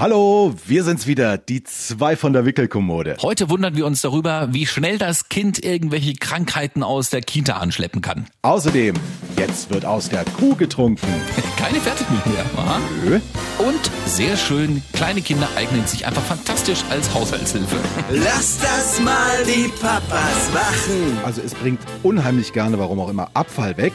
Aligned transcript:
Hallo, 0.00 0.54
wir 0.64 0.82
sind's 0.82 1.06
wieder, 1.06 1.36
die 1.36 1.62
zwei 1.62 2.16
von 2.16 2.32
der 2.32 2.46
Wickelkommode. 2.46 3.18
Heute 3.20 3.50
wundern 3.50 3.76
wir 3.76 3.84
uns 3.84 4.00
darüber, 4.00 4.48
wie 4.50 4.64
schnell 4.64 4.96
das 4.96 5.28
Kind 5.28 5.62
irgendwelche 5.62 6.14
Krankheiten 6.14 6.82
aus 6.82 7.10
der 7.10 7.20
Kita 7.20 7.58
anschleppen 7.58 8.00
kann. 8.00 8.24
Außerdem, 8.40 8.94
jetzt 9.36 9.68
wird 9.68 9.84
aus 9.84 10.08
der 10.08 10.24
Kuh 10.24 10.54
getrunken. 10.54 11.06
Keine 11.58 11.80
Fertigmilch 11.80 12.24
mehr. 12.24 12.46
Aha. 12.56 12.80
Nö. 13.04 13.20
Und 13.58 13.90
sehr 14.06 14.38
schön, 14.38 14.82
kleine 14.94 15.20
Kinder 15.20 15.50
eignen 15.54 15.86
sich 15.86 16.06
einfach 16.06 16.22
fantastisch 16.22 16.82
als 16.88 17.12
Haushaltshilfe. 17.12 17.76
Lass 18.10 18.58
das 18.58 19.02
mal 19.02 19.44
die 19.44 19.68
Papas 19.82 20.50
machen. 20.54 21.18
Also 21.26 21.42
es 21.42 21.54
bringt 21.54 21.80
unheimlich 22.02 22.54
gerne, 22.54 22.78
warum 22.78 23.00
auch 23.00 23.10
immer, 23.10 23.28
Abfall 23.34 23.76
weg. 23.76 23.92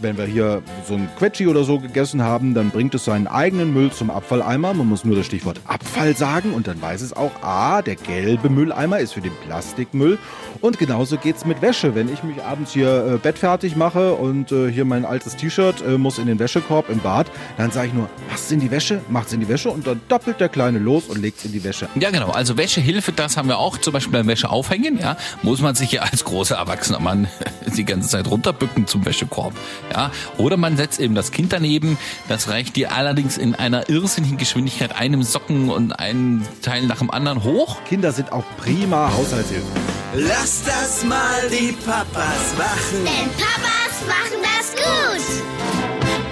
Wenn 0.00 0.18
wir 0.18 0.26
hier 0.26 0.62
so 0.86 0.94
ein 0.94 1.08
Quetschi 1.16 1.46
oder 1.46 1.64
so 1.64 1.78
gegessen 1.78 2.22
haben, 2.22 2.54
dann 2.54 2.70
bringt 2.70 2.94
es 2.94 3.04
seinen 3.04 3.26
eigenen 3.26 3.72
Müll 3.72 3.92
zum 3.92 4.10
Abfalleimer. 4.10 4.74
Man 4.74 4.88
muss 4.88 5.04
nur 5.04 5.16
das 5.16 5.26
Stichwort 5.26 5.60
Abfall 5.66 6.16
sagen 6.16 6.52
und 6.52 6.66
dann 6.66 6.80
weiß 6.82 7.00
es 7.00 7.12
auch, 7.12 7.30
ah, 7.42 7.82
der 7.82 7.96
gelbe 7.96 8.50
Mülleimer 8.50 8.98
ist 8.98 9.14
für 9.14 9.20
den 9.20 9.32
Plastikmüll. 9.46 10.18
Und 10.60 10.78
genauso 10.78 11.16
geht's 11.16 11.44
mit 11.44 11.62
Wäsche. 11.62 11.94
Wenn 11.94 12.12
ich 12.12 12.22
mich 12.22 12.42
abends 12.42 12.72
hier 12.72 13.14
äh, 13.14 13.18
bettfertig 13.18 13.76
mache 13.76 14.14
und 14.14 14.50
äh, 14.50 14.70
hier 14.70 14.84
mein 14.84 15.04
altes 15.04 15.36
T-Shirt 15.36 15.82
äh, 15.86 15.98
muss 15.98 16.18
in 16.18 16.26
den 16.26 16.38
Wäschekorb 16.38 16.88
im 16.90 17.00
Bad, 17.00 17.30
dann 17.56 17.70
sage 17.70 17.88
ich 17.88 17.94
nur, 17.94 18.08
mach's 18.30 18.50
in 18.50 18.60
die 18.60 18.70
Wäsche, 18.70 19.00
macht's 19.08 19.32
in 19.32 19.40
die 19.40 19.48
Wäsche 19.48 19.70
und 19.70 19.86
dann 19.86 20.00
doppelt 20.08 20.40
der 20.40 20.48
Kleine 20.48 20.78
los 20.78 21.04
und 21.04 21.20
legt's 21.20 21.44
in 21.44 21.52
die 21.52 21.62
Wäsche. 21.64 21.88
Ja, 22.00 22.10
genau. 22.10 22.30
Also 22.30 22.56
Wäschehilfe, 22.56 23.12
das 23.12 23.36
haben 23.36 23.48
wir 23.48 23.58
auch 23.58 23.78
zum 23.78 23.92
Beispiel 23.92 24.12
beim 24.12 24.26
Wäsche 24.26 24.50
aufhängen. 24.50 24.98
Ja, 24.98 25.16
muss 25.42 25.60
man 25.60 25.74
sich 25.74 25.92
ja 25.92 26.02
als 26.02 26.24
großer 26.24 26.56
erwachsener 26.56 27.00
Mann 27.00 27.28
die 27.76 27.84
ganze 27.84 28.08
Zeit 28.08 28.30
runterbücken 28.30 28.86
zum 28.86 29.04
Wäschekorb. 29.04 29.52
Ja, 29.92 30.10
oder 30.38 30.56
man 30.56 30.76
setzt 30.76 31.00
eben 31.00 31.14
das 31.14 31.30
Kind 31.30 31.52
daneben. 31.52 31.98
Das 32.28 32.48
reicht 32.48 32.76
dir 32.76 32.92
allerdings 32.92 33.38
in 33.38 33.54
einer 33.54 33.88
irrsinnigen 33.88 34.38
Geschwindigkeit 34.38 34.94
einem 34.94 35.22
Socken 35.22 35.70
und 35.70 35.92
einen 35.92 36.46
Teil 36.62 36.86
nach 36.86 36.98
dem 36.98 37.10
anderen 37.10 37.44
hoch. 37.44 37.76
Kinder 37.84 38.12
sind 38.12 38.32
auch 38.32 38.44
prima 38.58 39.12
Haushaltshilfen. 39.16 39.70
Lass 40.14 40.62
das 40.64 41.04
mal 41.04 41.48
die 41.50 41.72
Papas 41.72 42.54
machen. 42.56 43.04
Denn 43.04 43.30
Papas 43.32 44.06
machen 44.06 44.40
das 44.42 44.72
gut. 44.72 45.63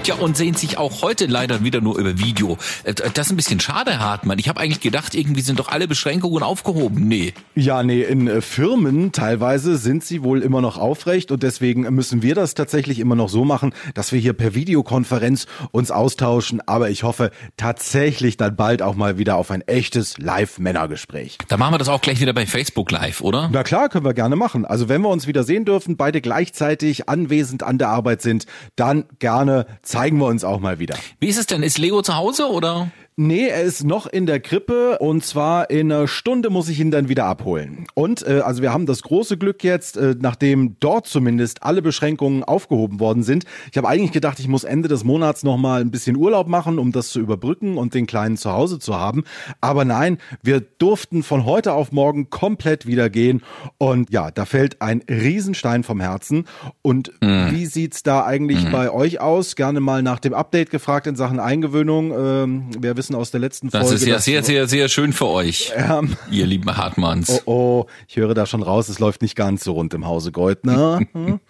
Tja, 0.03 0.17
und 0.17 0.37
sehen 0.37 0.55
sich 0.55 0.79
auch 0.79 1.03
heute 1.03 1.27
leider 1.27 1.63
wieder 1.63 1.81
nur 1.81 1.97
über 1.97 2.19
Video. 2.19 2.59
Äh, 2.83 2.95
Das 2.95 3.27
ist 3.27 3.33
ein 3.33 3.37
bisschen 3.37 3.61
schade, 3.61 4.01
Hartmann. 4.01 4.41
Ich 4.41 4.49
habe 4.49 4.59
eigentlich 4.59 4.81
gedacht, 4.81 5.15
irgendwie 5.15 5.43
sind 5.43 5.61
doch 5.61 5.69
alle 5.69 5.87
Beschränkungen 5.87 6.43
aufgehoben. 6.43 7.07
Nee. 7.07 7.35
Ja, 7.55 7.85
nee, 7.85 8.03
in 8.03 8.27
äh, 8.27 8.41
Firmen 8.41 9.13
teilweise 9.13 9.77
sind 9.77 10.03
sie 10.03 10.25
wohl 10.25 10.43
immer 10.43 10.61
noch 10.61 10.77
aufrecht 10.77 11.31
und 11.31 11.45
deswegen 11.45 11.83
müssen 11.95 12.21
wir 12.21 12.35
das 12.35 12.55
tatsächlich 12.55 12.99
immer 12.99 13.15
noch 13.15 13.29
so 13.29 13.45
machen, 13.45 13.75
dass 13.95 14.11
wir 14.11 14.19
hier 14.19 14.33
per 14.33 14.57
Videokonferenz 14.57 15.47
uns 15.71 15.93
austauschen. 15.93 16.61
Aber 16.67 16.91
ich 16.91 17.05
hoffe 17.05 17.31
tatsächlich 17.57 18.37
dann 18.37 18.57
bald 18.57 18.83
auch 18.83 18.97
mal 18.97 19.19
wieder 19.19 19.37
auf 19.37 19.53
ein 19.53 19.61
echtes 19.63 20.19
Live-Männergespräch. 20.19 21.39
Da 21.47 21.57
machen 21.57 21.75
wir 21.75 21.79
das 21.79 21.89
auch 21.89 22.01
gleich 22.01 22.21
wieder 22.21 22.33
bei 22.33 22.47
Facebook 22.47 22.91
Live, 22.91 23.21
oder? 23.21 23.49
Na 23.53 23.63
klar, 23.63 23.89
können 23.89 24.05
wir 24.05 24.15
gerne 24.15 24.35
machen. 24.35 24.65
Also 24.65 24.89
wenn 24.89 25.01
wir 25.03 25.11
uns 25.11 25.29
wieder 25.29 25.45
sehen 25.45 25.65
dürfen, 25.65 25.97
beide 25.97 26.21
gleichzeitig 26.21 27.09
anwesend 27.09 27.63
an 27.63 27.79
der 27.79 27.91
Arbeit 27.91 28.21
sind, 28.21 28.47
dann 28.75 29.05
gerne 29.21 29.67
zeigen 29.93 30.17
wir 30.19 30.27
uns 30.27 30.43
auch 30.43 30.59
mal 30.59 30.79
wieder. 30.79 30.97
Wie 31.21 31.29
ist 31.29 31.37
es 31.39 31.47
denn? 31.47 31.63
Ist 31.63 31.79
Leo 31.79 32.01
zu 32.01 32.17
Hause 32.17 32.49
oder? 32.49 32.91
Nee, 33.17 33.49
er 33.49 33.61
ist 33.61 33.85
noch 33.85 34.07
in 34.07 34.25
der 34.25 34.41
Krippe 34.41 34.99
und 34.99 35.23
zwar 35.23 35.69
in 35.69 35.93
einer 35.93 36.09
Stunde 36.09 36.49
muss 36.49 36.71
ich 36.71 36.81
ihn 36.81 36.91
dann 36.91 37.11
wieder 37.11 37.27
abholen. 37.27 37.85
Und 37.93 38.27
äh, 38.27 38.41
also 38.43 38.63
wir 38.63 38.73
haben 38.73 38.87
das 38.87 39.03
große 39.03 39.37
Glück 39.37 39.63
jetzt, 39.63 39.99
äh, 39.99 40.15
nachdem 40.19 40.77
dort 40.81 41.07
zumindest 41.07 41.63
alle 41.63 41.83
Beschränkungen 41.83 42.43
aufgehoben 42.43 43.01
worden 43.01 43.23
sind. 43.23 43.45
Ich 43.71 43.77
habe 43.77 43.87
eigentlich 43.87 44.13
gedacht, 44.13 44.39
ich 44.39 44.49
muss 44.49 44.65
Ende 44.65 44.89
des 44.89 45.05
Monats 45.05 45.43
noch 45.43 45.59
mal 45.59 45.83
ein 45.83 45.91
bisschen 45.91 46.17
Urlaub 46.17 46.49
machen, 46.49 46.79
um 46.79 46.91
das 46.91 47.11
zu 47.11 47.21
überbrücken 47.21 47.77
und 47.77 47.93
den 47.93 48.07
Kleinen 48.07 48.39
zu 48.39 48.51
Hause 48.51 48.79
zu 48.79 48.95
haben. 48.97 49.25
Aber 49.61 49.85
nein, 49.85 50.17
wir 50.43 50.61
durften 50.61 51.23
von 51.23 51.45
heute 51.45 51.75
auf 51.75 51.93
morgen 51.93 52.31
komplett 52.31 52.87
wieder 52.87 53.11
gehen. 53.11 53.43
Und 53.77 54.11
ja, 54.11 54.31
da 54.31 54.47
fällt 54.47 54.81
ein 54.81 55.03
Riesenstein 55.11 55.85
vom 55.85 56.01
Herzen. 56.01 56.47
Und 56.81 57.13
wie 57.21 57.67
sieht's 57.67 58.03
da 58.03 58.25
eigentlich 58.25 58.71
bei 58.71 58.91
euch 58.91 59.21
aus? 59.21 59.55
Gerne 59.55 59.81
mal 59.81 60.03
nach 60.03 60.19
dem 60.19 60.33
Update 60.33 60.71
gefragt 60.71 61.07
in 61.07 61.15
Sachen 61.15 61.41
Eingewöhnung. 61.41 62.13
Ähm, 62.17 62.71
wir 62.81 63.02
wissen 63.03 63.17
aus 63.17 63.33
der 63.33 63.41
letzten 63.41 63.69
Das 63.69 63.81
Folge. 63.89 63.97
ist 63.97 64.07
ja 64.07 64.19
sehr, 64.21 64.45
sehr, 64.45 64.69
sehr 64.69 64.89
schön 64.89 65.13
für 65.13 65.27
euch, 65.27 65.73
Ähm, 65.75 66.17
ihr 66.31 66.47
lieben 66.47 66.77
Hartmanns. 66.77 67.43
Oh, 67.47 67.85
oh, 67.85 67.87
ich 68.07 68.15
höre 68.17 68.33
da 68.35 68.47
schon 68.47 68.63
raus, 68.63 68.89
es 68.89 69.01
läuft 69.01 69.23
nicht 69.23 69.35
ganz 69.35 69.65
so 69.65 69.73
rund 69.73 69.93
im 69.93 70.07
Hause 70.07 70.31
Goldner. 70.31 71.01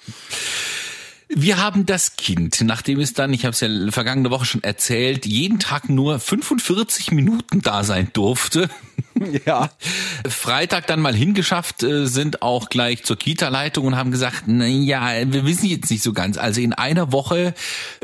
Wir 1.35 1.57
haben 1.57 1.87
das 1.87 2.17
Kind, 2.17 2.61
nachdem 2.63 3.01
es 3.01 3.15
dann, 3.15 3.33
ich 3.33 3.47
habe 3.47 3.55
es 3.55 3.61
ja 3.61 3.69
vergangene 3.91 4.31
Woche 4.31 4.45
schon 4.45 4.63
erzählt, 4.63 5.25
jeden 5.25 5.59
Tag 5.59 5.89
nur 5.89 6.19
45 6.19 7.11
Minuten 7.11 7.63
da 7.63 7.85
sein 7.85 8.11
durfte. 8.13 8.69
ja. 9.47 9.71
Freitag 10.29 10.87
dann 10.87 11.01
mal 11.01 11.15
hingeschafft, 11.15 11.83
äh, 11.83 12.07
sind 12.07 12.43
auch 12.43 12.69
gleich 12.69 13.05
zur 13.05 13.17
Kita-Leitung 13.17 13.87
und 13.87 13.97
haben 13.97 14.11
gesagt, 14.11 14.45
na 14.47 14.67
ja, 14.67 15.11
wir 15.33 15.47
wissen 15.47 15.67
jetzt 15.67 15.91
nicht 15.91 16.03
so 16.03 16.13
ganz. 16.13 16.37
Also 16.37 16.61
in 16.61 16.75
einer 16.75 17.13
Woche 17.13 17.55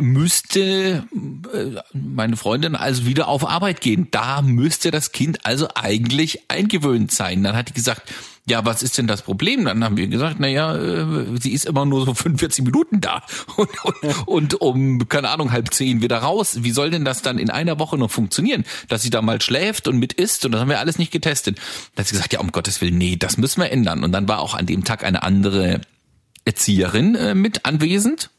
müsste 0.01 1.05
äh, 1.53 1.81
meine 1.93 2.37
Freundin 2.37 2.77
also 2.77 3.05
wieder 3.05 3.29
auf 3.29 3.47
Arbeit 3.47 3.83
gehen. 3.83 4.09
Da 4.11 4.41
müsste 4.41 4.91
das 4.91 5.13
Kind 5.13 5.45
also 5.45 5.69
eigentlich 5.75 6.51
eingewöhnt 6.51 7.13
sein. 7.13 7.43
Dann 7.43 7.57
hat 7.57 7.69
die 7.69 7.75
gesagt, 7.75 8.11
ja, 8.49 8.65
was 8.65 8.83
ist 8.83 8.99
denn 8.99 9.07
das 9.07 9.23
Problem? 9.23 9.65
Dann 9.65 9.85
haben 9.85 9.97
wir 9.97 10.09
gesagt, 10.09 10.37
na 10.39 10.49
ja, 10.49 10.75
äh, 10.77 11.25
sie 11.41 11.53
ist 11.53 11.67
immer 11.67 11.85
nur 11.85 12.05
so 12.05 12.15
45 12.29 12.65
Minuten 12.65 13.01
da 13.01 13.23
und, 13.57 13.71
und, 13.85 14.27
und 14.27 14.61
um, 14.61 15.09
keine 15.09 15.31
Ahnung, 15.31 15.53
halb 15.53 15.73
zehn 15.73 16.03
wieder 16.03 16.19
raus. 16.19 16.59
Wie 16.63 16.71
soll 16.71 16.91
denn 16.91 17.05
das 17.05 17.23
dann 17.23 17.39
in 17.39 17.51
einer 17.51 17.79
Woche 17.79 17.99
noch 17.99 18.11
funktionieren? 18.11 18.65
Dass 18.89 19.03
sie 19.03 19.11
da 19.11 19.23
mal 19.23 19.41
schläft 19.41 19.89
und 19.89 19.99
mit 19.99 20.13
isst 20.13 20.45
und 20.45 20.53
das 20.53 20.61
haben 20.61 20.71
wir 20.71 20.81
alles 20.81 20.99
nicht 20.99 21.13
getestet. 21.13 21.59
Da 21.95 22.01
hat 22.01 22.09
sie 22.09 22.15
gesagt, 22.15 22.33
ja, 22.33 22.41
um 22.41 22.53
Gottes 22.53 22.81
Willen, 22.81 22.99
nee, 22.99 23.17
das 23.17 23.37
müssen 23.37 23.61
wir 23.61 23.71
ändern. 23.71 24.05
Und 24.05 24.13
dann 24.13 24.29
war 24.29 24.41
auch 24.41 24.55
an 24.55 24.67
dem 24.67 24.85
Tag 24.85 25.05
eine 25.05 25.23
andere 25.23 25.81
Erzieherin 26.45 27.15
äh, 27.15 27.35
mit 27.35 27.67
anwesend. 27.67 28.31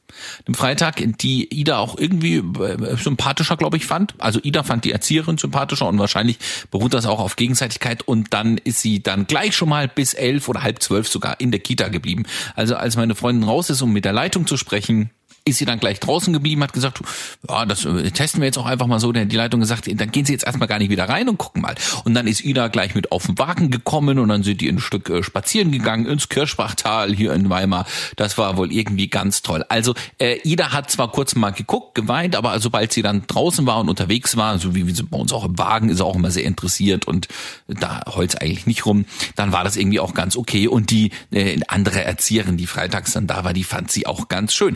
Am 0.48 0.54
Freitag, 0.54 1.02
die 1.20 1.48
Ida 1.54 1.78
auch 1.78 1.98
irgendwie 1.98 2.38
äh, 2.38 2.98
sympathischer, 2.98 3.58
glaube 3.58 3.78
ich, 3.78 3.86
fand. 3.86 4.16
Also 4.18 4.40
Ida 4.42 4.64
fand 4.64 4.86
die 4.86 4.92
Erzieherin 4.92 5.38
sympathischer 5.38 5.88
und 5.88 6.00
wahrscheinlich 6.00 6.38
beruht 6.72 6.94
das 6.94 7.06
auch 7.06 7.20
auf 7.20 7.36
Gegenseitigkeit. 7.36 8.08
Und 8.08 8.34
dann 8.34 8.58
ist 8.58 8.82
sie 8.82 9.02
dann 9.02 9.28
gleich 9.28 9.56
schon 9.56 9.70
mal 9.70 9.88
bis 9.88 10.14
elf 10.14 10.48
oder 10.50 10.64
halb 10.64 10.82
zwölf 10.82 11.08
sogar 11.08 11.40
in 11.40 11.52
der 11.52 11.60
Kita 11.60 11.90
geblieben. 11.90 12.24
Also 12.56 12.76
als 12.76 12.96
meine 12.96 13.16
Freundin 13.16 13.48
raus 13.48 13.70
ist, 13.70 13.82
um 13.82 13.92
mit 13.92 14.06
der 14.06 14.14
Leitung 14.14 14.48
zu 14.48 14.58
sprechen, 14.58 15.12
ist 15.50 15.58
sie 15.58 15.66
dann 15.66 15.80
gleich 15.80 16.00
draußen 16.00 16.34
geblieben, 16.34 16.64
hat 16.64 16.74
gesagt, 16.74 17.02
ja, 17.48 17.66
das 17.66 17.86
äh, 17.86 18.12
testen 18.12 18.42
wir 18.42 18.46
jetzt 18.48 18.58
auch 18.58 18.66
einfach 18.66 18.88
mal 18.88 19.00
so. 19.00 19.12
Denn 19.12 19.30
die 19.30 19.36
Leitung 19.36 19.60
gesagt, 19.60 19.90
dann 19.92 20.12
gehen 20.12 20.26
Sie 20.26 20.34
jetzt 20.34 20.46
erstmal 20.46 20.68
gar 20.68 20.80
nicht 20.80 20.90
wieder 20.90 21.08
rein 21.10 21.30
und 21.30 21.38
gucken 21.38 21.62
mal. 21.62 21.76
Und 22.06 22.14
dann 22.14 22.28
ist 22.28 22.44
Ida 22.44 22.68
gleich 22.68 22.96
mit 22.96 23.12
auf 23.12 23.26
den 23.26 23.38
Wagen 23.38 23.72
gekommen 23.72 24.20
und 24.20 24.30
dann 24.30 24.44
sind 24.44 24.62
die 24.62 24.70
ein 24.70 24.80
Stück 24.80 25.10
äh, 25.10 25.24
spazieren 25.24 25.72
gegangen 25.72 26.06
ins 26.06 26.30
Kirschbachtal 26.30 27.14
hier 27.14 27.34
in 27.34 27.50
Weimar. 27.50 27.86
Das 28.16 28.38
war 28.38 28.58
wohl 28.58 28.72
irgendwie 28.72 29.08
ganz 29.08 29.42
toll. 29.42 29.66
Also 29.70 29.94
äh, 30.20 30.40
Ida 30.44 30.72
hat 30.72 30.92
zwar 30.92 31.12
kurz 31.12 31.36
mal 31.36 31.52
geguckt, 31.52 31.96
geweint, 31.96 32.36
aber 32.36 32.60
sobald 32.60 32.94
sie 32.94 33.02
dann 33.02 33.24
draußen 33.28 33.66
war 33.66 33.80
und 33.80 33.90
unterwegs 33.90 34.38
war, 34.38 34.60
so 34.60 34.76
wie, 34.76 34.88
wie 34.88 34.94
sie 34.94 35.04
bei 35.04 35.18
uns 35.18 35.34
auch 35.34 35.46
im 35.46 35.58
Wagen, 35.58 35.90
ist 35.90 36.02
auch 36.02 36.16
immer 36.16 36.32
sehr 36.32 36.44
interessiert 36.44 37.08
und 37.08 37.28
da 37.68 38.02
heult's 38.08 38.36
eigentlich 38.36 38.66
nicht 38.66 38.86
rum, 38.86 39.06
dann 39.36 39.52
war 39.52 39.64
das 39.64 39.76
irgendwie 39.76 40.00
auch 40.00 40.14
ganz 40.14 40.36
okay. 40.36 40.68
Und 40.68 40.92
die 40.92 41.12
äh, 41.32 41.60
andere 41.68 42.04
Erzieherin, 42.04 42.58
die 42.58 42.68
freitags 42.68 43.14
dann 43.14 43.28
da 43.28 43.44
war, 43.44 43.54
die 43.54 43.64
fand 43.64 43.92
sie 43.92 44.06
auch 44.06 44.28
ganz 44.28 44.54
schön. 44.54 44.76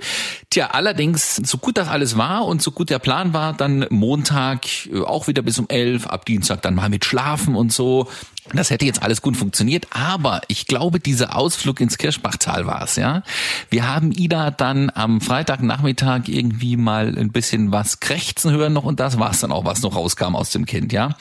Tja, 0.50 0.63
allerdings, 0.68 1.36
so 1.38 1.58
gut 1.58 1.78
das 1.78 1.88
alles 1.88 2.18
war 2.18 2.46
und 2.46 2.62
so 2.62 2.72
gut 2.72 2.90
der 2.90 3.00
Plan 3.00 3.34
war, 3.34 3.54
dann 3.54 3.86
Montag 3.90 4.88
äh, 4.88 5.02
auch 5.02 5.28
wieder 5.28 5.42
bis 5.42 5.60
um 5.60 5.68
elf, 5.70 6.08
ab 6.08 6.26
Dienstag 6.26 6.62
dann 6.62 6.76
mal 6.76 6.90
mit 6.90 7.06
Schlafen 7.06 7.56
und 7.56 7.72
so. 7.72 8.08
Das 8.54 8.70
hätte 8.70 8.86
jetzt 8.86 9.02
alles 9.02 9.22
gut 9.22 9.38
funktioniert, 9.38 9.88
aber 9.92 10.42
ich 10.50 10.68
glaube, 10.68 11.00
dieser 11.00 11.38
Ausflug 11.38 11.80
ins 11.80 11.98
Kirschbachtal 11.98 12.66
war 12.66 12.84
es, 12.84 12.98
ja. 12.98 13.24
Wir 13.70 13.88
haben 13.88 14.12
Ida 14.12 14.52
dann 14.52 14.92
am 14.94 15.22
Freitagnachmittag 15.22 16.28
irgendwie 16.28 16.76
mal 16.76 17.18
ein 17.18 17.32
bisschen 17.32 17.72
was 17.72 18.02
krächzen 18.02 18.52
hören 18.52 18.74
noch 18.74 18.84
und 18.84 19.00
das 19.00 19.18
war's 19.18 19.40
dann 19.40 19.54
auch, 19.54 19.64
was 19.64 19.82
noch 19.82 19.96
rauskam 19.96 20.36
aus 20.36 20.50
dem 20.50 20.66
Kind, 20.66 20.92
ja. 20.92 21.16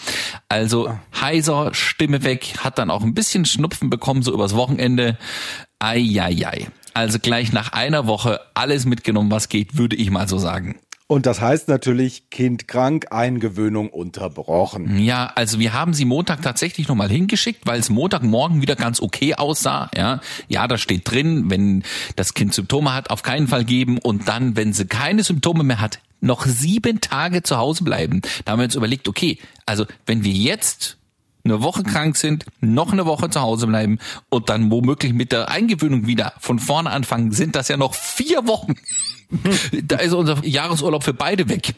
Also 0.49 0.93
heiser, 1.21 1.73
Stimme 1.75 2.25
weg, 2.25 2.55
hat 2.59 2.79
dann 2.79 2.91
auch 2.91 3.03
ein 3.03 3.15
bisschen 3.15 3.45
Schnupfen 3.45 3.89
bekommen, 3.89 4.23
so 4.23 4.33
übers 4.33 4.57
Wochenende. 4.57 5.17
Eieiei. 5.83 6.69
Also 6.95 7.19
gleich 7.19 7.53
nach 7.53 7.73
einer 7.73 8.07
Woche 8.07 8.41
alles 8.55 8.85
mitgenommen, 8.85 9.31
was 9.31 9.49
geht, 9.49 9.77
würde 9.77 9.97
ich 9.97 10.11
mal 10.11 10.29
so 10.29 10.39
sagen. 10.39 10.77
Und 11.09 11.27
das 11.27 11.43
heißt 11.43 11.69
natürlich, 11.69 12.31
Kind 12.31 12.69
krank, 12.69 13.09
Eingewöhnung 13.11 13.91
unterbrochen. 13.91 14.99
Ja, 14.99 15.31
also 15.35 15.59
wir 15.59 15.75
haben 15.75 15.93
sie 15.93 16.07
Montag 16.07 16.41
tatsächlich 16.41 16.89
nochmal 16.89 17.11
hingeschickt, 17.11 17.67
weil 17.67 17.81
es 17.81 17.91
Montagmorgen 17.91 18.63
wieder 18.63 18.77
ganz 18.77 19.01
okay 19.03 19.35
aussah. 19.35 19.91
Ja, 19.95 20.21
ja, 20.49 20.67
da 20.67 20.79
steht 20.79 21.11
drin, 21.11 21.51
wenn 21.51 21.83
das 22.17 22.33
Kind 22.33 22.55
Symptome 22.55 22.95
hat, 22.95 23.11
auf 23.11 23.23
keinen 23.23 23.49
Fall 23.49 23.65
geben 23.65 23.99
und 23.99 24.27
dann, 24.27 24.57
wenn 24.57 24.73
sie 24.73 24.87
keine 24.87 25.23
Symptome 25.23 25.65
mehr 25.65 25.83
hat, 25.83 25.99
noch 26.21 26.47
sieben 26.47 27.01
Tage 27.03 27.43
zu 27.43 27.59
Hause 27.59 27.85
bleiben. 27.85 28.23
Da 28.45 28.53
haben 28.53 28.61
wir 28.61 28.65
uns 28.65 28.77
überlegt, 28.77 29.07
okay, 29.09 29.39
also 29.67 29.85
wenn 30.07 30.25
wir 30.25 30.33
jetzt 30.33 30.97
eine 31.45 31.63
Woche 31.63 31.83
krank 31.83 32.17
sind, 32.17 32.47
noch 32.61 32.93
eine 32.93 33.07
Woche 33.07 33.31
zu 33.31 33.41
Hause 33.41 33.67
bleiben 33.67 33.99
und 34.29 34.49
dann 34.49 34.71
womöglich 34.71 35.13
mit 35.13 35.33
der 35.33 35.51
Eingewöhnung 35.51 36.07
wieder 36.07 36.33
von 36.39 36.59
vorne 36.59 36.91
anfangen, 36.91 37.33
sind 37.33 37.57
das 37.57 37.69
ja 37.69 37.77
noch 37.77 37.95
vier 37.95 38.47
Wochen. 38.47 38.75
da 39.85 39.97
ist 39.97 40.13
unser 40.13 40.45
Jahresurlaub 40.45 41.05
für 41.05 41.15
beide 41.15 41.49
weg. 41.49 41.75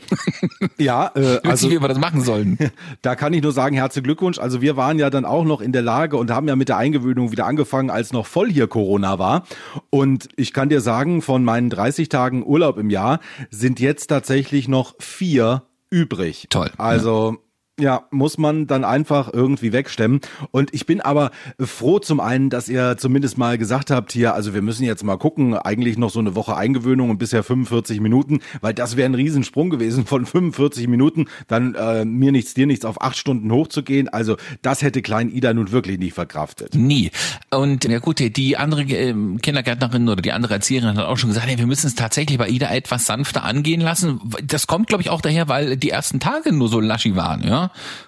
Ja, 0.76 1.12
äh, 1.14 1.20
Also, 1.20 1.40
also 1.44 1.70
wie 1.70 1.80
wir 1.80 1.88
das 1.88 1.98
machen 1.98 2.20
sollen. 2.20 2.58
da 3.02 3.14
kann 3.14 3.32
ich 3.32 3.42
nur 3.42 3.52
sagen, 3.52 3.76
herzlichen 3.76 4.04
Glückwunsch. 4.04 4.38
Also 4.38 4.60
wir 4.60 4.76
waren 4.76 4.98
ja 4.98 5.08
dann 5.10 5.24
auch 5.24 5.44
noch 5.44 5.60
in 5.60 5.72
der 5.72 5.82
Lage 5.82 6.16
und 6.16 6.30
haben 6.30 6.48
ja 6.48 6.56
mit 6.56 6.68
der 6.68 6.78
Eingewöhnung 6.78 7.32
wieder 7.32 7.46
angefangen, 7.46 7.90
als 7.90 8.12
noch 8.12 8.26
voll 8.26 8.50
hier 8.50 8.66
Corona 8.66 9.18
war. 9.18 9.46
Und 9.90 10.28
ich 10.36 10.52
kann 10.52 10.68
dir 10.68 10.80
sagen, 10.80 11.22
von 11.22 11.44
meinen 11.44 11.70
30 11.70 12.08
Tagen 12.08 12.44
Urlaub 12.44 12.76
im 12.78 12.90
Jahr 12.90 13.20
sind 13.50 13.80
jetzt 13.80 14.08
tatsächlich 14.08 14.68
noch 14.68 14.94
vier 14.98 15.62
übrig. 15.90 16.46
Toll, 16.50 16.70
Also 16.76 17.38
ja, 17.78 18.06
muss 18.10 18.38
man 18.38 18.66
dann 18.68 18.84
einfach 18.84 19.32
irgendwie 19.32 19.72
wegstemmen. 19.72 20.20
Und 20.52 20.72
ich 20.72 20.86
bin 20.86 21.00
aber 21.00 21.32
froh 21.58 21.98
zum 21.98 22.20
einen, 22.20 22.48
dass 22.48 22.68
ihr 22.68 22.96
zumindest 22.98 23.36
mal 23.36 23.58
gesagt 23.58 23.90
habt 23.90 24.12
hier, 24.12 24.34
also 24.34 24.54
wir 24.54 24.62
müssen 24.62 24.84
jetzt 24.84 25.02
mal 25.02 25.16
gucken, 25.16 25.56
eigentlich 25.56 25.98
noch 25.98 26.10
so 26.10 26.20
eine 26.20 26.36
Woche 26.36 26.56
Eingewöhnung 26.56 27.10
und 27.10 27.18
bisher 27.18 27.42
45 27.42 28.00
Minuten, 28.00 28.40
weil 28.60 28.74
das 28.74 28.96
wäre 28.96 29.08
ein 29.08 29.14
Riesensprung 29.14 29.70
gewesen 29.70 30.06
von 30.06 30.24
45 30.24 30.86
Minuten, 30.86 31.26
dann 31.48 31.74
äh, 31.74 32.04
mir 32.04 32.30
nichts, 32.30 32.54
dir 32.54 32.66
nichts 32.66 32.84
auf 32.84 33.02
acht 33.02 33.16
Stunden 33.16 33.50
hochzugehen. 33.50 34.08
Also 34.08 34.36
das 34.62 34.82
hätte 34.82 35.02
Klein 35.02 35.30
Ida 35.30 35.52
nun 35.52 35.72
wirklich 35.72 35.98
nicht 35.98 36.14
verkraftet. 36.14 36.74
Nie. 36.76 37.10
Und 37.50 37.84
ja 37.84 37.98
gut, 37.98 38.20
die 38.36 38.56
andere 38.56 38.82
ähm, 38.82 39.40
Kindergärtnerin 39.42 40.08
oder 40.08 40.22
die 40.22 40.32
andere 40.32 40.54
Erzieherin 40.54 40.96
hat 40.96 41.06
auch 41.06 41.18
schon 41.18 41.30
gesagt, 41.30 41.48
hey, 41.48 41.58
wir 41.58 41.66
müssen 41.66 41.88
es 41.88 41.96
tatsächlich 41.96 42.38
bei 42.38 42.48
Ida 42.48 42.72
etwas 42.72 43.06
sanfter 43.06 43.42
angehen 43.42 43.80
lassen. 43.80 44.20
Das 44.44 44.68
kommt, 44.68 44.86
glaube 44.86 45.02
ich, 45.02 45.10
auch 45.10 45.20
daher, 45.20 45.48
weil 45.48 45.76
die 45.76 45.90
ersten 45.90 46.20
Tage 46.20 46.52
nur 46.52 46.68
so 46.68 46.78
laschi 46.78 47.16
waren, 47.16 47.42
ja. 47.42 47.63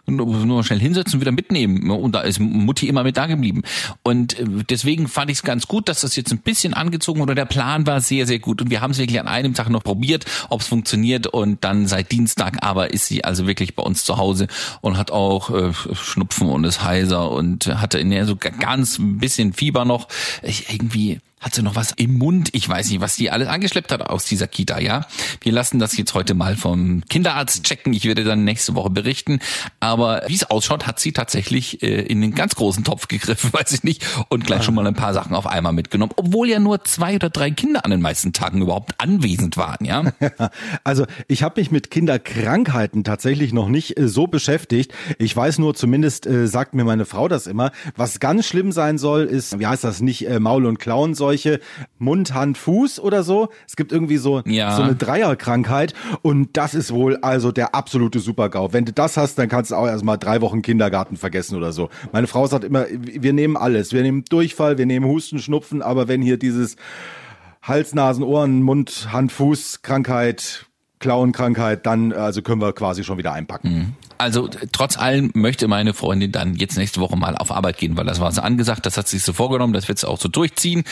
Nur, 0.06 0.26
nur 0.26 0.64
schnell 0.64 0.80
hinsetzen, 0.80 1.20
wieder 1.20 1.32
mitnehmen. 1.32 1.90
Und 1.90 2.14
da 2.14 2.20
ist 2.20 2.40
Mutti 2.40 2.88
immer 2.88 3.02
mit 3.02 3.16
da 3.16 3.26
geblieben. 3.26 3.62
Und 4.02 4.38
äh, 4.38 4.44
deswegen 4.68 5.08
fand 5.08 5.30
ich 5.30 5.38
es 5.38 5.42
ganz 5.42 5.66
gut, 5.66 5.88
dass 5.88 6.00
das 6.00 6.16
jetzt 6.16 6.32
ein 6.32 6.38
bisschen 6.38 6.74
angezogen 6.74 7.20
wurde. 7.20 7.34
Der 7.34 7.44
Plan 7.44 7.86
war 7.86 8.00
sehr, 8.00 8.26
sehr 8.26 8.38
gut. 8.38 8.62
Und 8.62 8.70
wir 8.70 8.80
haben 8.80 8.90
es 8.90 8.98
wirklich 8.98 9.20
an 9.20 9.28
einem 9.28 9.54
Tag 9.54 9.68
noch 9.70 9.82
probiert, 9.82 10.24
ob 10.48 10.60
es 10.60 10.66
funktioniert. 10.66 11.26
Und 11.26 11.64
dann 11.64 11.86
seit 11.86 12.12
Dienstag 12.12 12.58
aber 12.62 12.92
ist 12.92 13.06
sie 13.06 13.24
also 13.24 13.46
wirklich 13.46 13.74
bei 13.74 13.82
uns 13.82 14.04
zu 14.04 14.16
Hause 14.16 14.46
und 14.80 14.96
hat 14.96 15.10
auch 15.10 15.50
äh, 15.50 15.72
Schnupfen 15.94 16.48
und 16.48 16.64
ist 16.64 16.82
heiser 16.82 17.30
und 17.30 17.66
hatte 17.66 17.98
in 17.98 18.10
der 18.10 18.26
so 18.26 18.36
ganz 18.36 18.98
ein 18.98 19.18
bisschen 19.18 19.52
Fieber 19.52 19.84
noch. 19.84 20.08
Ich, 20.42 20.72
irgendwie 20.72 21.20
hat 21.38 21.54
sie 21.54 21.62
noch 21.62 21.76
was 21.76 21.92
im 21.92 22.16
Mund. 22.16 22.48
Ich 22.52 22.66
weiß 22.66 22.90
nicht, 22.90 23.00
was 23.00 23.16
die 23.16 23.30
alles 23.30 23.48
angeschleppt 23.48 23.92
hat 23.92 24.00
aus 24.00 24.24
dieser 24.24 24.46
Kita, 24.46 24.80
ja. 24.80 25.06
Wir 25.42 25.52
lassen 25.52 25.78
das 25.78 25.96
jetzt 25.96 26.14
heute 26.14 26.34
mal 26.34 26.56
vom 26.56 27.02
Kinderarzt 27.10 27.62
checken. 27.62 27.92
Ich 27.92 28.06
werde 28.06 28.24
dann 28.24 28.44
nächste 28.44 28.74
Woche 28.74 28.88
berichten. 28.88 29.40
Aber 29.78 30.22
wie 30.28 30.34
es 30.34 30.44
ausschaut, 30.44 30.86
hat 30.86 30.98
sie 30.98 31.12
tatsächlich 31.12 31.82
äh, 31.82 32.00
in 32.00 32.22
den 32.22 32.34
ganz 32.34 32.54
großen 32.54 32.84
Topf 32.84 33.08
gegriffen, 33.08 33.52
weiß 33.52 33.72
ich 33.72 33.84
nicht, 33.84 34.04
und 34.30 34.46
gleich 34.46 34.62
schon 34.62 34.74
mal 34.74 34.86
ein 34.86 34.94
paar 34.94 35.12
Sachen 35.12 35.34
auf 35.34 35.46
einmal 35.46 35.74
mitgenommen. 35.74 36.12
Obwohl 36.16 36.48
ja 36.48 36.58
nur 36.58 36.84
zwei 36.84 37.16
oder 37.16 37.28
drei 37.28 37.50
Kinder 37.50 37.84
an 37.84 37.90
den 37.90 38.00
meisten 38.00 38.32
Tagen 38.32 38.62
überhaupt 38.62 38.94
anwesend 38.98 39.56
waren, 39.56 39.84
ja. 39.84 40.04
Also 40.84 41.06
ich 41.28 41.42
habe 41.42 41.60
mich 41.60 41.70
mit 41.70 41.90
Kinderkrankheiten 41.90 43.04
tatsächlich 43.04 43.52
noch 43.52 43.68
nicht 43.68 43.98
äh, 43.98 44.08
so 44.08 44.26
beschäftigt. 44.26 44.92
Ich 45.18 45.36
weiß 45.36 45.58
nur, 45.58 45.74
zumindest 45.74 46.26
äh, 46.26 46.48
sagt 46.48 46.74
mir 46.74 46.84
meine 46.84 47.04
Frau 47.04 47.28
das 47.28 47.46
immer, 47.46 47.72
was 47.94 48.20
ganz 48.20 48.46
schlimm 48.46 48.72
sein 48.72 48.96
soll, 48.96 49.24
ist, 49.24 49.58
wie 49.58 49.66
heißt 49.66 49.84
das, 49.84 50.00
nicht 50.00 50.26
äh, 50.26 50.40
Maul- 50.40 50.66
und 50.66 50.78
Klauenseuche, 51.26 51.60
Mund, 51.98 52.34
Hand, 52.34 52.56
Fuß 52.58 53.00
oder 53.00 53.22
so. 53.22 53.48
Es 53.66 53.76
gibt 53.76 53.92
irgendwie 53.92 54.16
so, 54.16 54.42
Ja. 54.46 54.76
so 54.76 54.82
eine 54.82 54.94
Dreierkrankheit 54.94 55.94
und 56.22 56.56
das 56.56 56.74
ist 56.74 56.92
wohl 56.92 57.16
also 57.16 57.52
der 57.52 57.74
absolute 57.74 58.20
Supergau. 58.20 58.72
Wenn 58.72 58.84
du 58.84 58.92
das 58.92 59.16
hast, 59.16 59.38
dann 59.38 59.48
kannst 59.48 59.70
du 59.70 59.74
auch 59.74 59.86
erstmal 59.86 60.18
drei 60.18 60.40
Wochen 60.40 60.62
Kindergarten 60.62 61.16
vergessen 61.16 61.56
oder 61.56 61.72
so. 61.72 61.88
Meine 62.12 62.26
Frau 62.26 62.46
sagt 62.46 62.64
immer, 62.64 62.86
wir 62.90 63.32
nehmen 63.32 63.56
alles. 63.56 63.92
Wir 63.92 64.02
nehmen 64.02 64.24
Durchfall, 64.28 64.78
wir 64.78 64.86
nehmen 64.86 65.06
Husten, 65.06 65.38
Schnupfen, 65.38 65.82
aber 65.82 66.08
wenn 66.08 66.22
hier 66.22 66.36
dieses 66.38 66.76
Hals, 67.62 67.94
Nasen, 67.94 68.22
Ohren, 68.22 68.62
Mund, 68.62 69.08
Hand, 69.12 69.32
Fuß, 69.32 69.82
Krankheit, 69.82 70.66
Klauenkrankheit, 70.98 71.84
dann 71.86 72.12
also 72.12 72.42
können 72.42 72.60
wir 72.60 72.72
quasi 72.72 73.04
schon 73.04 73.18
wieder 73.18 73.32
einpacken. 73.32 73.96
Also 74.18 74.48
t- 74.48 74.66
trotz 74.72 74.96
allem 74.96 75.30
möchte 75.34 75.68
meine 75.68 75.92
Freundin 75.92 76.32
dann 76.32 76.54
jetzt 76.54 76.78
nächste 76.78 77.00
Woche 77.00 77.16
mal 77.16 77.36
auf 77.36 77.50
Arbeit 77.50 77.76
gehen, 77.76 77.98
weil 77.98 78.06
das 78.06 78.18
war 78.18 78.32
so 78.32 78.40
angesagt, 78.40 78.86
das 78.86 78.96
hat 78.96 79.06
sie 79.06 79.16
sich 79.18 79.24
so 79.26 79.34
vorgenommen, 79.34 79.74
das 79.74 79.88
wird 79.88 79.98
sie 79.98 80.08
auch 80.08 80.18
so 80.18 80.28
durchziehen. 80.28 80.84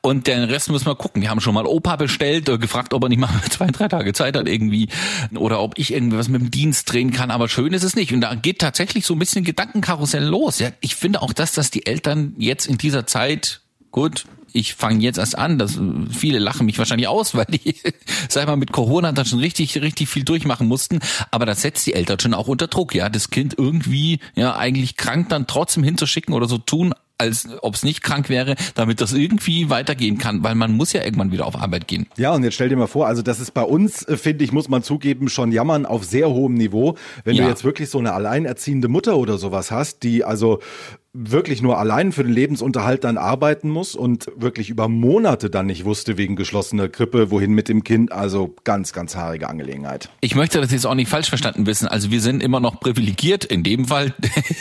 Und 0.00 0.26
den 0.26 0.44
Rest 0.44 0.70
müssen 0.70 0.86
wir 0.86 0.94
gucken. 0.94 1.20
Wir 1.20 1.28
haben 1.28 1.42
schon 1.42 1.52
mal 1.52 1.66
Opa 1.66 1.96
bestellt, 1.96 2.48
äh, 2.48 2.56
gefragt, 2.56 2.94
ob 2.94 3.02
er 3.02 3.08
nicht 3.10 3.18
mal 3.18 3.28
zwei, 3.50 3.66
drei 3.66 3.88
Tage 3.88 4.14
Zeit 4.14 4.36
hat 4.38 4.48
irgendwie 4.48 4.88
oder 5.34 5.60
ob 5.60 5.78
ich 5.78 5.92
irgendwie 5.92 6.16
was 6.16 6.28
mit 6.30 6.40
dem 6.40 6.50
Dienst 6.50 6.90
drehen 6.90 7.10
kann, 7.12 7.30
aber 7.30 7.48
schön 7.48 7.74
ist 7.74 7.82
es 7.82 7.94
nicht. 7.94 8.12
Und 8.14 8.22
da 8.22 8.34
geht 8.34 8.58
tatsächlich 8.60 9.04
so 9.04 9.14
ein 9.14 9.18
bisschen 9.18 9.44
Gedankenkarussell 9.44 10.24
los. 10.24 10.58
Ja, 10.58 10.70
ich 10.80 10.96
finde 10.96 11.20
auch, 11.20 11.34
dass 11.34 11.52
das 11.52 11.70
die 11.70 11.84
Eltern 11.84 12.34
jetzt 12.38 12.66
in 12.66 12.78
dieser 12.78 13.06
Zeit 13.06 13.60
gut 13.90 14.24
ich 14.52 14.74
fange 14.74 15.00
jetzt 15.02 15.18
erst 15.18 15.36
an, 15.36 15.58
dass 15.58 15.78
viele 16.10 16.38
lachen 16.38 16.66
mich 16.66 16.78
wahrscheinlich 16.78 17.08
aus, 17.08 17.34
weil 17.34 17.46
die, 17.46 17.74
sag 18.28 18.46
mal, 18.46 18.56
mit 18.56 18.72
Corona 18.72 19.12
dann 19.12 19.26
schon 19.26 19.38
richtig, 19.38 19.80
richtig 19.80 20.08
viel 20.08 20.24
durchmachen 20.24 20.66
mussten. 20.68 21.00
Aber 21.30 21.46
das 21.46 21.62
setzt 21.62 21.86
die 21.86 21.94
Eltern 21.94 22.18
schon 22.20 22.34
auch 22.34 22.48
unter 22.48 22.66
Druck, 22.68 22.94
ja, 22.94 23.08
das 23.08 23.30
Kind 23.30 23.54
irgendwie, 23.58 24.18
ja, 24.34 24.56
eigentlich 24.56 24.96
krank 24.96 25.28
dann 25.28 25.46
trotzdem 25.46 25.82
hinzuschicken 25.84 26.34
oder 26.34 26.46
so 26.48 26.58
tun, 26.58 26.94
als 27.18 27.46
ob 27.60 27.74
es 27.74 27.84
nicht 27.84 28.02
krank 28.02 28.28
wäre, 28.28 28.56
damit 28.74 29.00
das 29.00 29.12
irgendwie 29.12 29.70
weitergehen 29.70 30.18
kann, 30.18 30.42
weil 30.42 30.56
man 30.56 30.72
muss 30.72 30.92
ja 30.92 31.04
irgendwann 31.04 31.30
wieder 31.30 31.46
auf 31.46 31.54
Arbeit 31.60 31.86
gehen. 31.86 32.08
Ja, 32.16 32.32
und 32.32 32.42
jetzt 32.42 32.54
stell 32.54 32.68
dir 32.68 32.74
mal 32.76 32.88
vor, 32.88 33.06
also 33.06 33.22
das 33.22 33.38
ist 33.38 33.52
bei 33.54 33.62
uns, 33.62 34.02
äh, 34.08 34.16
finde 34.16 34.42
ich, 34.44 34.50
muss 34.50 34.68
man 34.68 34.82
zugeben, 34.82 35.28
schon 35.28 35.52
jammern 35.52 35.86
auf 35.86 36.02
sehr 36.04 36.28
hohem 36.30 36.54
Niveau. 36.54 36.96
Wenn 37.24 37.36
Ja. 37.36 37.44
du 37.44 37.48
jetzt 37.50 37.62
wirklich 37.62 37.90
so 37.90 37.98
eine 37.98 38.12
alleinerziehende 38.12 38.88
Mutter 38.88 39.16
oder 39.18 39.38
sowas 39.38 39.70
hast, 39.70 40.02
die 40.02 40.24
also 40.24 40.58
wirklich 41.14 41.60
nur 41.60 41.78
allein 41.78 42.10
für 42.12 42.24
den 42.24 42.32
Lebensunterhalt 42.32 43.04
dann 43.04 43.18
arbeiten 43.18 43.68
muss 43.68 43.94
und 43.94 44.30
wirklich 44.34 44.70
über 44.70 44.88
Monate 44.88 45.50
dann 45.50 45.66
nicht 45.66 45.84
wusste 45.84 46.16
wegen 46.16 46.36
geschlossener 46.36 46.88
Krippe, 46.88 47.30
wohin 47.30 47.52
mit 47.52 47.68
dem 47.68 47.84
Kind, 47.84 48.12
also 48.12 48.54
ganz, 48.64 48.94
ganz 48.94 49.14
haarige 49.14 49.48
Angelegenheit. 49.48 50.08
Ich 50.22 50.34
möchte 50.34 50.58
das 50.58 50.72
jetzt 50.72 50.86
auch 50.86 50.94
nicht 50.94 51.10
falsch 51.10 51.28
verstanden 51.28 51.66
wissen. 51.66 51.86
Also 51.86 52.10
wir 52.10 52.22
sind 52.22 52.42
immer 52.42 52.60
noch 52.60 52.80
privilegiert 52.80 53.44
in 53.44 53.62
dem 53.62 53.88
Fall, 53.88 54.14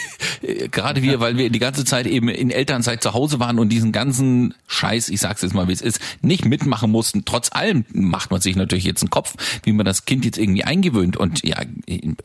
gerade 0.72 1.02
wir, 1.02 1.22
weil 1.22 1.38
wir 1.38 1.50
die 1.50 1.60
ganze 1.60 1.86
Zeit 1.86 2.06
eben 2.06 2.28
in 2.28 2.52
Elternzeit 2.52 3.02
zu 3.02 3.14
Hause 3.14 3.40
waren 3.40 3.58
und 3.58 3.70
diesen 3.70 3.94
ganzen 3.94 4.54
Scheiß, 4.68 5.08
ich 5.08 5.22
sag's 5.22 5.44
jetzt 5.44 5.54
mal 5.54 5.70
wie 5.70 5.74
es 5.74 5.82
ist, 5.82 6.02
nicht 6.22 6.44
mitmachen 6.44 6.92
mussten. 6.92 7.24
Trotz 7.24 7.54
allem 7.54 7.86
macht 7.94 8.30
man 8.30 8.42
sich 8.42 8.58
natürlich 8.58 8.84
jetzt 8.84 9.02
einen 9.04 9.10
Kopf, 9.10 9.36
wie 9.64 9.72
man 9.72 9.86
das 9.86 10.04
Kind 10.04 10.26
jetzt 10.26 10.38
irgendwie 10.38 10.66
eingewöhnt. 10.66 11.16
Und 11.16 11.46
ja, 11.46 11.62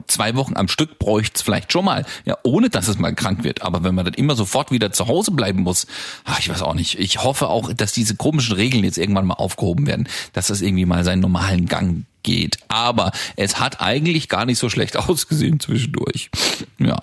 zwei 0.08 0.34
Wochen 0.34 0.56
am 0.56 0.66
Stück 0.66 0.98
bräuchte 0.98 1.36
es 1.36 1.42
vielleicht 1.42 1.72
schon 1.72 1.84
mal, 1.84 2.04
ja, 2.24 2.36
ohne 2.42 2.70
dass 2.70 2.88
es 2.88 2.98
mal 2.98 3.14
krank 3.14 3.44
wird. 3.44 3.62
Aber 3.62 3.84
wenn 3.84 3.94
man 3.94 4.15
immer 4.16 4.34
sofort 4.34 4.70
wieder 4.70 4.92
zu 4.92 5.08
Hause 5.08 5.30
bleiben 5.30 5.62
muss, 5.62 5.86
ach, 6.24 6.38
ich 6.38 6.48
weiß 6.48 6.62
auch 6.62 6.74
nicht. 6.74 6.98
Ich 6.98 7.22
hoffe 7.22 7.48
auch, 7.48 7.72
dass 7.72 7.92
diese 7.92 8.16
komischen 8.16 8.56
Regeln 8.56 8.84
jetzt 8.84 8.98
irgendwann 8.98 9.26
mal 9.26 9.34
aufgehoben 9.34 9.86
werden, 9.86 10.08
dass 10.32 10.48
das 10.48 10.60
irgendwie 10.60 10.86
mal 10.86 11.04
seinen 11.04 11.20
normalen 11.20 11.66
Gang 11.66 12.04
geht. 12.22 12.58
Aber 12.68 13.12
es 13.36 13.58
hat 13.60 13.80
eigentlich 13.80 14.28
gar 14.28 14.44
nicht 14.44 14.58
so 14.58 14.68
schlecht 14.68 14.96
ausgesehen 15.08 15.60
zwischendurch. 15.60 16.30
Ja. 16.78 16.98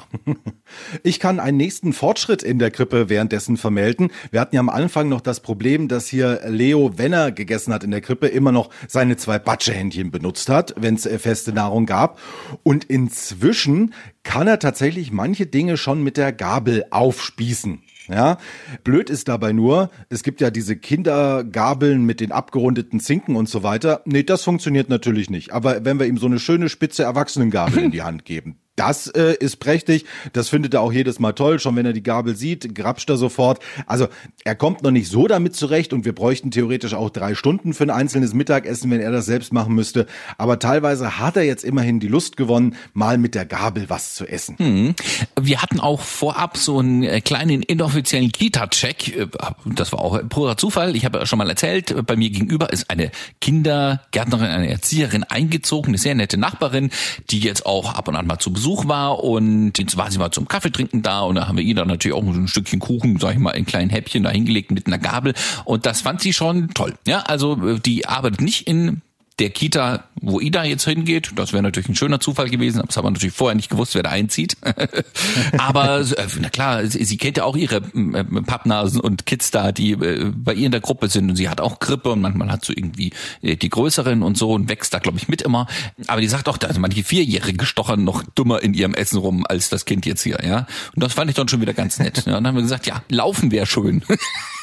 Ich 1.02 1.20
kann 1.20 1.40
einen 1.40 1.58
nächsten 1.58 1.94
Fortschritt 1.94 2.44
in 2.44 2.60
der 2.60 2.72
Krippe 2.72 3.10
währenddessen 3.10 3.58
vermelden. 3.58 4.12
Wir 4.32 4.40
hatten 4.40 4.56
ja 4.56 4.60
am 4.60 4.70
Anfang 4.70 5.10
noch 5.10 5.22
das 5.22 5.40
Problem, 5.40 5.88
dass 5.88 6.08
hier 6.08 6.42
Leo, 6.48 6.92
wenn 6.98 7.14
er 7.14 7.32
gegessen 7.32 7.74
hat 7.74 7.84
in 7.84 7.92
der 7.92 8.02
Krippe, 8.02 8.28
immer 8.28 8.52
noch 8.52 8.70
seine 8.88 9.18
zwei 9.18 9.40
Batschehändchen 9.40 10.12
benutzt 10.12 10.50
hat, 10.50 10.76
wenn 10.78 10.96
es 10.96 11.06
äh, 11.06 11.18
feste 11.18 11.54
Nahrung 11.54 11.86
gab. 11.86 12.20
Und 12.64 12.84
inzwischen 12.86 13.94
kann 14.24 14.48
er 14.48 14.60
tatsächlich 14.60 15.12
manche 15.12 15.46
Dinge 15.46 15.78
schon 15.78 16.04
mit 16.04 16.18
der 16.18 16.32
Gabel 16.32 16.86
aufspießen. 16.92 17.82
Ja, 18.10 18.38
blöd 18.84 19.10
ist 19.10 19.30
dabei 19.30 19.54
nur, 19.54 19.90
es 20.10 20.24
gibt 20.24 20.42
ja 20.42 20.52
diese 20.52 20.76
Kindergabeln 20.76 22.06
mit 22.06 22.20
den 22.20 22.34
abgerundeten 22.34 23.00
Zinken 23.00 23.38
und 23.38 23.48
so 23.48 23.64
weiter. 23.64 24.02
Nee, 24.04 24.24
das 24.24 24.44
funktioniert 24.44 24.90
natürlich 24.90 25.30
nicht. 25.30 25.54
Aber 25.54 25.86
wenn 25.86 26.00
wir 26.00 26.06
ihm 26.06 26.18
so 26.18 26.26
eine 26.26 26.40
schöne 26.40 26.68
spitze 26.68 27.04
Erwachsenengabel 27.04 27.82
in 27.82 27.92
die 27.92 28.02
Hand 28.02 28.26
geben, 28.26 28.58
das 28.76 29.08
äh, 29.08 29.36
ist 29.40 29.58
prächtig. 29.58 30.06
Das 30.34 30.50
findet 30.50 30.74
er 30.74 30.82
auch 30.82 30.92
jedes 30.92 31.20
Mal 31.20 31.34
toll. 31.34 31.60
Schon 31.60 31.76
wenn 31.76 31.86
er 31.86 31.94
die 31.94 32.02
Gabel 32.02 32.36
sieht, 32.36 32.74
grapscht 32.74 33.10
er 33.10 33.18
sofort. 33.18 33.60
Also 33.86 34.08
er 34.44 34.56
kommt 34.56 34.82
noch 34.82 34.90
nicht 34.90 35.10
so 35.10 35.28
damit 35.28 35.56
zurecht 35.56 35.94
und 35.94 36.06
wir 36.06 36.14
bräuchten 36.16 36.50
theoretisch 36.50 36.96
auch 36.96 37.12
drei 37.12 37.36
Stunden 37.36 37.74
für 37.74 37.84
ein 37.84 37.92
einzelnes 37.92 38.34
Mittagessen, 38.34 38.90
wenn 38.90 39.00
er 39.00 39.12
das 39.12 39.28
selbst 39.28 39.54
machen 39.54 39.76
müsste. 39.76 40.08
Aber 40.40 40.58
teilweise 40.58 41.20
hat 41.20 41.38
er 41.38 41.44
jetzt 41.44 41.64
immerhin 41.64 42.00
die 42.00 42.08
Lust 42.08 42.36
gewonnen, 42.36 42.76
mal 42.94 43.20
mit 43.20 43.36
der 43.36 43.46
Gabel 43.46 43.90
was 43.90 44.16
zu 44.16 44.26
essen. 44.26 44.96
Wir 45.40 45.62
hatten 45.62 45.80
auch 45.80 46.02
vorab 46.02 46.58
so 46.58 46.80
einen 46.80 47.04
äh, 47.04 47.22
kleinen 47.22 47.62
inoffiziellen 47.62 48.32
Kita-Check. 48.32 49.16
Äh, 49.16 49.28
Das 49.66 49.92
war 49.92 50.00
auch 50.00 50.20
purer 50.30 50.58
Zufall. 50.58 50.96
Ich 50.96 51.06
habe 51.06 51.20
ja 51.20 51.26
schon 51.28 51.38
mal 51.38 51.50
erzählt, 51.50 51.96
bei 52.08 52.16
mir 52.16 52.32
gegenüber 52.32 52.74
ist 52.74 52.90
eine 52.90 53.12
Kindergärtnerin, 53.40 54.48
eine 54.48 54.70
Erzieherin 54.72 55.24
eingezogen, 55.24 55.90
eine 55.90 56.00
sehr 56.00 56.16
nette 56.16 56.38
Nachbarin, 56.38 56.90
die 57.30 57.40
jetzt 57.40 57.68
auch 57.68 57.94
ab 57.94 58.08
und 58.08 58.16
an 58.16 58.26
mal 58.26 58.40
zu 58.40 58.52
Besuch 58.52 58.63
war 58.66 59.24
und 59.24 59.78
jetzt 59.78 59.98
war 59.98 60.12
sie 60.12 60.18
mal 60.18 60.32
zum 60.32 60.48
Kaffee 60.48 60.72
trinken 60.72 61.02
da 61.02 61.22
und 61.22 61.36
da 61.36 61.48
haben 61.48 61.58
wir 61.58 61.64
ihr 61.64 61.76
dann 61.76 61.88
natürlich 61.88 62.16
auch 62.16 62.24
ein 62.24 62.48
Stückchen 62.48 62.80
Kuchen, 62.80 63.18
sag 63.20 63.34
ich 63.34 63.40
mal, 63.40 63.52
in 63.52 63.66
kleinen 63.66 63.90
Häppchen 63.90 64.24
da 64.24 64.30
hingelegt 64.30 64.72
mit 64.72 64.88
einer 64.88 64.98
Gabel 64.98 65.34
und 65.66 65.86
das 65.86 66.02
fand 66.02 66.22
sie 66.22 66.34
schon 66.34 66.70
toll. 66.70 66.94
Ja, 67.06 67.20
also 67.20 67.56
äh, 67.68 67.80
die 67.80 68.06
arbeitet 68.06 68.42
nicht 68.42 68.68
in 68.68 69.02
der 69.40 69.50
Kita, 69.50 70.06
wo 70.22 70.40
Ida 70.40 70.64
jetzt 70.64 70.86
hingeht. 70.86 71.32
Das 71.36 71.54
wäre 71.54 71.64
natürlich 71.64 71.90
ein 71.90 71.96
schöner 71.96 72.20
Zufall 72.20 72.50
gewesen, 72.50 72.80
aber 72.80 72.88
das 72.88 72.98
haben 72.98 73.06
wir 73.06 73.12
natürlich 73.12 73.36
vorher 73.36 73.56
nicht 73.56 73.70
gewusst, 73.70 73.96
wer 73.96 74.04
da 74.04 74.12
einzieht. 74.12 74.58
aber 75.58 76.02
äh, 76.02 76.28
na 76.40 76.50
klar, 76.50 76.86
sie, 76.86 77.04
sie 77.04 77.18
kennt 77.18 77.38
ja 77.38 77.44
auch 77.44 77.56
ihre 77.56 77.78
äh, 77.78 78.24
Pappnasen 78.44 79.00
und 79.00 79.26
Kids 79.26 79.52
da, 79.52 79.72
die 79.72 79.92
äh, 79.92 80.32
bei 80.36 80.54
ihr 80.54 80.68
in 80.68 80.72
der 80.72 80.82
Gruppe 80.82 81.10
sind 81.10 81.30
und 81.30 81.36
sie 81.36 81.50
hat 81.50 81.62
auch 81.62 81.80
Grippe 81.80 82.12
und 82.12 82.22
manchmal 82.22 82.52
hat 82.52 82.64
so 82.64 82.74
irgendwie 82.76 83.12
die 83.42 83.70
größeren 83.70 84.24
und 84.24 84.38
so 84.38 84.52
und 84.52 84.70
wächst 84.70 84.94
da 84.94 85.00
glaube 85.00 85.18
ich 85.18 85.28
mit 85.28 85.42
immer. 85.42 85.68
Aber 86.08 86.22
die 86.22 86.28
sagt 86.28 86.48
auch, 86.48 86.60
also 86.62 86.80
manche 86.80 87.04
Vierjährige 87.04 87.66
stochern 87.66 88.04
noch 88.04 88.24
dummer 88.36 88.62
in 88.62 88.74
ihrem 88.74 88.94
Essen 88.94 89.18
rum 89.18 89.46
als 89.48 89.70
das 89.70 89.86
Kind 89.86 90.06
jetzt 90.06 90.24
hier, 90.24 90.40
ja. 90.46 90.68
Und 90.96 91.04
das 91.04 91.14
fand 91.14 91.30
ich 91.30 91.36
dann 91.36 91.48
schon 91.48 91.62
wieder 91.62 91.74
ganz 91.74 92.00
nett. 92.00 92.26
Und 92.26 92.34
dann 92.34 92.46
haben 92.46 92.56
wir 92.56 92.62
gesagt, 92.62 92.86
ja, 92.86 93.04
laufen 93.10 93.52
wäre 93.52 93.66
schön. 93.66 94.04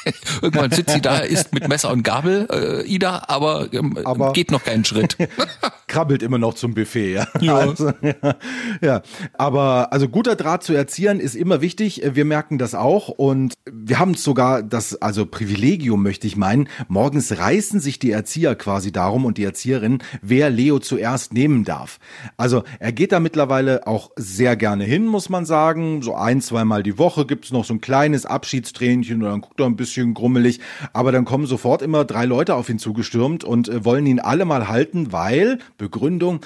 Irgendwann 0.41 0.71
sitzt 0.71 0.93
sie 0.93 1.01
da, 1.01 1.19
isst 1.19 1.53
mit 1.53 1.67
Messer 1.67 1.91
und 1.91 2.03
Gabel, 2.03 2.47
äh, 2.51 2.87
Ida, 2.87 3.23
aber, 3.27 3.67
ähm, 3.73 3.97
Aber- 4.03 4.33
geht 4.33 4.51
noch 4.51 4.63
keinen 4.63 4.85
Schritt. 4.85 5.17
krabbelt 5.91 6.23
immer 6.23 6.37
noch 6.37 6.53
zum 6.53 6.73
Buffet, 6.73 7.13
ja. 7.13 7.27
Ja. 7.41 7.51
Also, 7.61 7.91
ja. 8.01 8.35
ja. 8.81 9.01
Aber 9.33 9.91
also 9.91 10.07
guter 10.07 10.35
Draht 10.35 10.63
zu 10.63 10.73
Erziehern 10.73 11.19
ist 11.19 11.35
immer 11.35 11.59
wichtig. 11.59 12.01
Wir 12.13 12.23
merken 12.23 12.57
das 12.57 12.73
auch 12.73 13.09
und 13.09 13.55
wir 13.69 13.99
haben 13.99 14.13
sogar 14.15 14.63
das, 14.63 15.01
also 15.01 15.25
Privilegium 15.25 16.01
möchte 16.01 16.27
ich 16.27 16.37
meinen. 16.37 16.69
Morgens 16.87 17.37
reißen 17.37 17.81
sich 17.81 17.99
die 17.99 18.11
Erzieher 18.11 18.55
quasi 18.55 18.93
darum 18.93 19.25
und 19.25 19.37
die 19.37 19.43
Erzieherinnen, 19.43 20.01
wer 20.21 20.49
Leo 20.49 20.79
zuerst 20.79 21.33
nehmen 21.33 21.65
darf. 21.65 21.99
Also 22.37 22.63
er 22.79 22.93
geht 22.93 23.11
da 23.11 23.19
mittlerweile 23.19 23.85
auch 23.85 24.11
sehr 24.15 24.55
gerne 24.55 24.85
hin, 24.85 25.05
muss 25.05 25.29
man 25.29 25.45
sagen. 25.45 26.01
So 26.01 26.15
ein, 26.15 26.39
zweimal 26.39 26.83
die 26.83 26.97
Woche 26.97 27.25
gibt's 27.25 27.51
noch 27.51 27.65
so 27.65 27.73
ein 27.73 27.81
kleines 27.81 28.25
Abschiedstränchen 28.25 29.21
und 29.21 29.29
dann 29.29 29.41
guckt 29.41 29.59
er 29.59 29.65
ein 29.65 29.75
bisschen 29.75 30.13
grummelig. 30.13 30.61
Aber 30.93 31.11
dann 31.11 31.25
kommen 31.25 31.45
sofort 31.45 31.81
immer 31.81 32.05
drei 32.05 32.25
Leute 32.25 32.55
auf 32.55 32.69
ihn 32.69 32.79
zugestürmt 32.79 33.43
und 33.43 33.67
äh, 33.67 33.83
wollen 33.83 34.05
ihn 34.05 34.21
alle 34.21 34.45
mal 34.45 34.69
halten, 34.69 35.11
weil, 35.11 35.59
Begründung, 35.81 36.41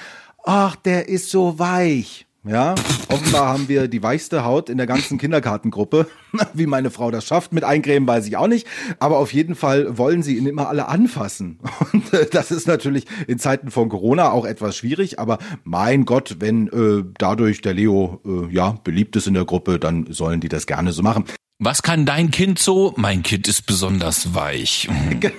ach, 0.46 0.78
der 0.78 1.10
ist 1.10 1.30
so 1.30 1.60
weich. 1.60 2.26
Ja, 2.48 2.74
offenbar 3.10 3.50
haben 3.50 3.68
wir 3.68 3.90
die 3.90 4.02
weichste 4.02 4.46
Haut 4.46 4.70
in 4.70 4.78
der 4.78 4.88
ganzen 4.88 5.18
Kindergartengruppe. 5.18 6.08
Wie 6.54 6.68
meine 6.68 6.90
Frau 6.90 7.12
das 7.12 7.26
schafft 7.26 7.52
mit 7.52 7.66
Eincremen, 7.66 8.08
weiß 8.08 8.28
ich 8.28 8.38
auch 8.38 8.48
nicht. 8.48 8.66
Aber 9.00 9.18
auf 9.18 9.34
jeden 9.34 9.56
Fall 9.56 9.98
wollen 9.98 10.24
sie 10.24 10.38
ihn 10.38 10.46
immer 10.46 10.70
alle 10.70 10.88
anfassen. 10.88 11.60
Und 11.92 12.14
äh, 12.14 12.28
das 12.32 12.50
ist 12.52 12.66
natürlich 12.66 13.08
in 13.28 13.40
Zeiten 13.40 13.72
von 13.72 13.90
Corona 13.90 14.32
auch 14.32 14.46
etwas 14.46 14.78
schwierig. 14.78 15.20
Aber 15.20 15.40
mein 15.66 16.06
Gott, 16.06 16.38
wenn 16.40 16.68
äh, 16.68 17.04
dadurch 17.18 17.62
der 17.62 17.74
Leo 17.74 18.22
äh, 18.26 18.54
ja 18.54 18.78
beliebt 18.86 19.18
ist 19.18 19.28
in 19.28 19.34
der 19.34 19.46
Gruppe, 19.46 19.80
dann 19.80 20.14
sollen 20.14 20.40
die 20.40 20.50
das 20.50 20.66
gerne 20.66 20.94
so 20.94 21.02
machen. 21.02 21.26
Was 21.58 21.84
kann 21.84 22.06
dein 22.06 22.32
Kind 22.32 22.60
so? 22.60 22.94
Mein 22.98 23.24
Kind 23.24 23.48
ist 23.48 23.66
besonders 23.66 24.36
weich. 24.36 24.90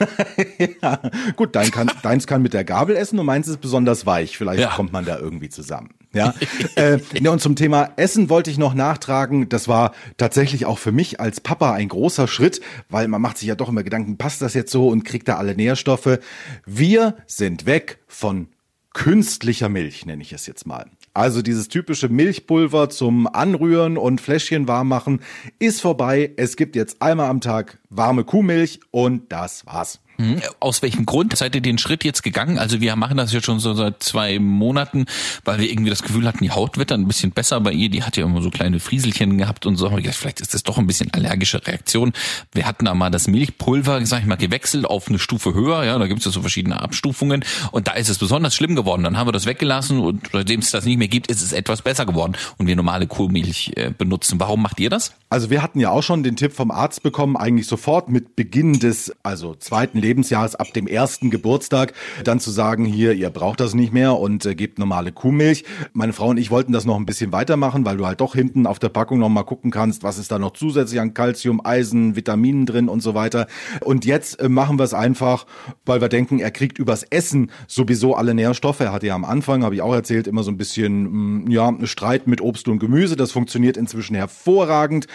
ja, 0.82 0.98
gut, 1.36 1.54
dein 1.54 1.70
kann, 1.70 1.90
deins 2.02 2.26
kann 2.26 2.40
mit 2.40 2.54
der 2.54 2.64
Gabel 2.64 2.96
essen 2.96 3.18
und 3.18 3.26
meins 3.26 3.48
ist 3.48 3.60
besonders 3.60 4.06
weich. 4.06 4.38
Vielleicht 4.38 4.60
Ja. 4.62 4.70
kommt 4.74 4.92
man 4.92 5.04
da 5.04 5.18
irgendwie 5.18 5.50
zusammen. 5.50 5.90
Ja, 6.14 6.32
äh, 6.76 7.00
ja, 7.20 7.30
und 7.30 7.42
zum 7.42 7.54
Thema 7.54 7.90
Essen 7.96 8.30
wollte 8.30 8.50
ich 8.50 8.56
noch 8.56 8.72
nachtragen. 8.72 9.50
Das 9.50 9.68
war 9.68 9.92
tatsächlich 10.16 10.64
auch 10.64 10.78
für 10.78 10.92
mich 10.92 11.20
als 11.20 11.40
Papa 11.42 11.72
ein 11.74 11.88
großer 11.88 12.26
Schritt, 12.28 12.62
weil 12.88 13.08
man 13.08 13.20
macht 13.20 13.36
sich 13.36 13.48
ja 13.48 13.54
doch 13.54 13.68
immer 13.68 13.82
Gedanken, 13.82 14.16
passt 14.16 14.40
das 14.40 14.54
jetzt 14.54 14.72
so 14.72 14.88
und 14.88 15.04
kriegt 15.04 15.28
da 15.28 15.36
alle 15.36 15.54
Nährstoffe. 15.54 16.18
Wir 16.64 17.16
sind 17.26 17.66
weg 17.66 17.98
von 18.06 18.48
künstlicher 18.94 19.68
Milch, 19.68 20.06
nenne 20.06 20.22
ich 20.22 20.32
es 20.32 20.46
jetzt 20.46 20.66
mal. 20.66 20.86
Also 21.16 21.40
dieses 21.40 21.68
typische 21.68 22.10
Milchpulver 22.10 22.90
zum 22.90 23.26
Anrühren 23.26 23.96
und 23.96 24.20
Fläschchen 24.20 24.68
warm 24.68 24.88
machen 24.88 25.22
ist 25.58 25.80
vorbei. 25.80 26.34
Es 26.36 26.56
gibt 26.56 26.76
jetzt 26.76 27.00
einmal 27.00 27.30
am 27.30 27.40
Tag 27.40 27.78
warme 27.88 28.22
Kuhmilch 28.22 28.80
und 28.90 29.32
das 29.32 29.64
war's. 29.64 30.00
Hm, 30.16 30.40
Aus 30.60 30.82
welchem 30.82 31.06
Grund 31.06 31.36
seid 31.36 31.54
ihr 31.54 31.60
den 31.60 31.78
Schritt 31.78 32.04
jetzt 32.04 32.22
gegangen? 32.22 32.58
Also 32.58 32.80
wir 32.80 32.96
machen 32.96 33.16
das 33.16 33.32
jetzt 33.32 33.44
schon 33.44 33.60
so 33.60 33.74
seit 33.74 34.02
zwei 34.02 34.38
Monaten, 34.38 35.06
weil 35.44 35.58
wir 35.58 35.70
irgendwie 35.70 35.90
das 35.90 36.02
Gefühl 36.02 36.26
hatten, 36.26 36.42
die 36.42 36.50
Haut 36.50 36.78
wird 36.78 36.90
dann 36.90 37.02
ein 37.02 37.08
bisschen 37.08 37.32
besser 37.32 37.60
bei 37.60 37.72
ihr. 37.72 37.88
Die 37.88 38.02
hat 38.02 38.16
ja 38.16 38.24
immer 38.24 38.42
so 38.42 38.50
kleine 38.50 38.80
Frieselchen 38.80 39.38
gehabt 39.38 39.66
und 39.66 39.76
so. 39.76 39.90
Gedacht, 39.90 40.14
vielleicht 40.14 40.40
ist 40.40 40.54
das 40.54 40.62
doch 40.62 40.78
ein 40.78 40.86
bisschen 40.86 41.12
allergische 41.12 41.66
Reaktion. 41.66 42.12
Wir 42.52 42.66
hatten 42.66 42.84
da 42.84 42.94
mal 42.94 43.10
das 43.10 43.28
Milchpulver, 43.28 44.04
sag 44.06 44.20
ich 44.20 44.26
mal, 44.26 44.36
gewechselt 44.36 44.84
auf 44.84 45.08
eine 45.08 45.18
Stufe 45.18 45.54
höher. 45.54 45.84
Ja, 45.84 45.98
da 45.98 46.06
gibt 46.06 46.20
es 46.20 46.26
ja 46.26 46.30
so 46.32 46.40
verschiedene 46.40 46.80
Abstufungen. 46.80 47.44
Und 47.72 47.88
da 47.88 47.92
ist 47.92 48.08
es 48.08 48.18
besonders 48.18 48.54
schlimm 48.54 48.74
geworden. 48.74 49.02
Dann 49.02 49.16
haben 49.16 49.28
wir 49.28 49.32
das 49.32 49.46
weggelassen 49.46 50.00
und 50.00 50.28
seitdem 50.32 50.60
es 50.60 50.70
das 50.70 50.84
nicht 50.84 50.98
mehr 50.98 51.08
gibt, 51.08 51.28
ist 51.28 51.42
es 51.42 51.52
etwas 51.52 51.82
besser 51.82 52.06
geworden 52.06 52.34
und 52.58 52.66
wir 52.66 52.76
normale 52.76 53.06
Kuhmilch 53.06 53.72
äh, 53.76 53.90
benutzen. 53.90 54.40
Warum 54.40 54.62
macht 54.62 54.80
ihr 54.80 54.90
das? 54.90 55.12
Also 55.28 55.50
wir 55.50 55.62
hatten 55.62 55.80
ja 55.80 55.90
auch 55.90 56.02
schon 56.02 56.22
den 56.22 56.36
Tipp 56.36 56.52
vom 56.52 56.70
Arzt 56.70 57.02
bekommen, 57.02 57.36
eigentlich 57.36 57.66
sofort 57.66 58.08
mit 58.08 58.36
Beginn 58.36 58.78
des, 58.78 59.12
also 59.22 59.54
zweiten 59.54 59.98
Lebensjahres 60.06 60.54
ab 60.54 60.72
dem 60.72 60.86
ersten 60.86 61.30
Geburtstag, 61.30 61.92
dann 62.22 62.38
zu 62.38 62.50
sagen, 62.50 62.84
hier, 62.84 63.12
ihr 63.12 63.30
braucht 63.30 63.58
das 63.58 63.74
nicht 63.74 63.92
mehr 63.92 64.16
und 64.16 64.46
äh, 64.46 64.54
gebt 64.54 64.78
normale 64.78 65.10
Kuhmilch. 65.10 65.64
Meine 65.92 66.12
Frau 66.12 66.28
und 66.28 66.36
ich 66.36 66.50
wollten 66.50 66.72
das 66.72 66.84
noch 66.84 66.96
ein 66.96 67.06
bisschen 67.06 67.32
weitermachen, 67.32 67.84
weil 67.84 67.96
du 67.96 68.06
halt 68.06 68.20
doch 68.20 68.34
hinten 68.34 68.66
auf 68.66 68.78
der 68.78 68.88
Packung 68.88 69.18
noch 69.18 69.28
mal 69.28 69.42
gucken 69.42 69.70
kannst, 69.72 70.04
was 70.04 70.18
ist 70.18 70.30
da 70.30 70.38
noch 70.38 70.52
zusätzlich 70.52 71.00
an 71.00 71.12
Kalzium, 71.12 71.60
Eisen, 71.64 72.14
Vitaminen 72.14 72.66
drin 72.66 72.88
und 72.88 73.00
so 73.00 73.14
weiter. 73.14 73.48
Und 73.82 74.04
jetzt 74.04 74.38
äh, 74.40 74.48
machen 74.48 74.78
wir 74.78 74.84
es 74.84 74.94
einfach, 74.94 75.46
weil 75.84 76.00
wir 76.00 76.08
denken, 76.08 76.38
er 76.38 76.52
kriegt 76.52 76.78
übers 76.78 77.02
Essen 77.02 77.50
sowieso 77.66 78.14
alle 78.14 78.34
Nährstoffe. 78.34 78.80
Er 78.80 78.92
hatte 78.92 79.08
ja 79.08 79.14
am 79.14 79.24
Anfang, 79.24 79.64
habe 79.64 79.74
ich 79.74 79.82
auch 79.82 79.94
erzählt, 79.94 80.28
immer 80.28 80.44
so 80.44 80.52
ein 80.52 80.56
bisschen, 80.56 81.46
mh, 81.46 81.50
ja, 81.50 81.74
Streit 81.84 82.28
mit 82.28 82.40
Obst 82.40 82.68
und 82.68 82.78
Gemüse. 82.78 83.16
Das 83.16 83.32
funktioniert 83.32 83.76
inzwischen 83.76 84.14
hervorragend. 84.14 85.08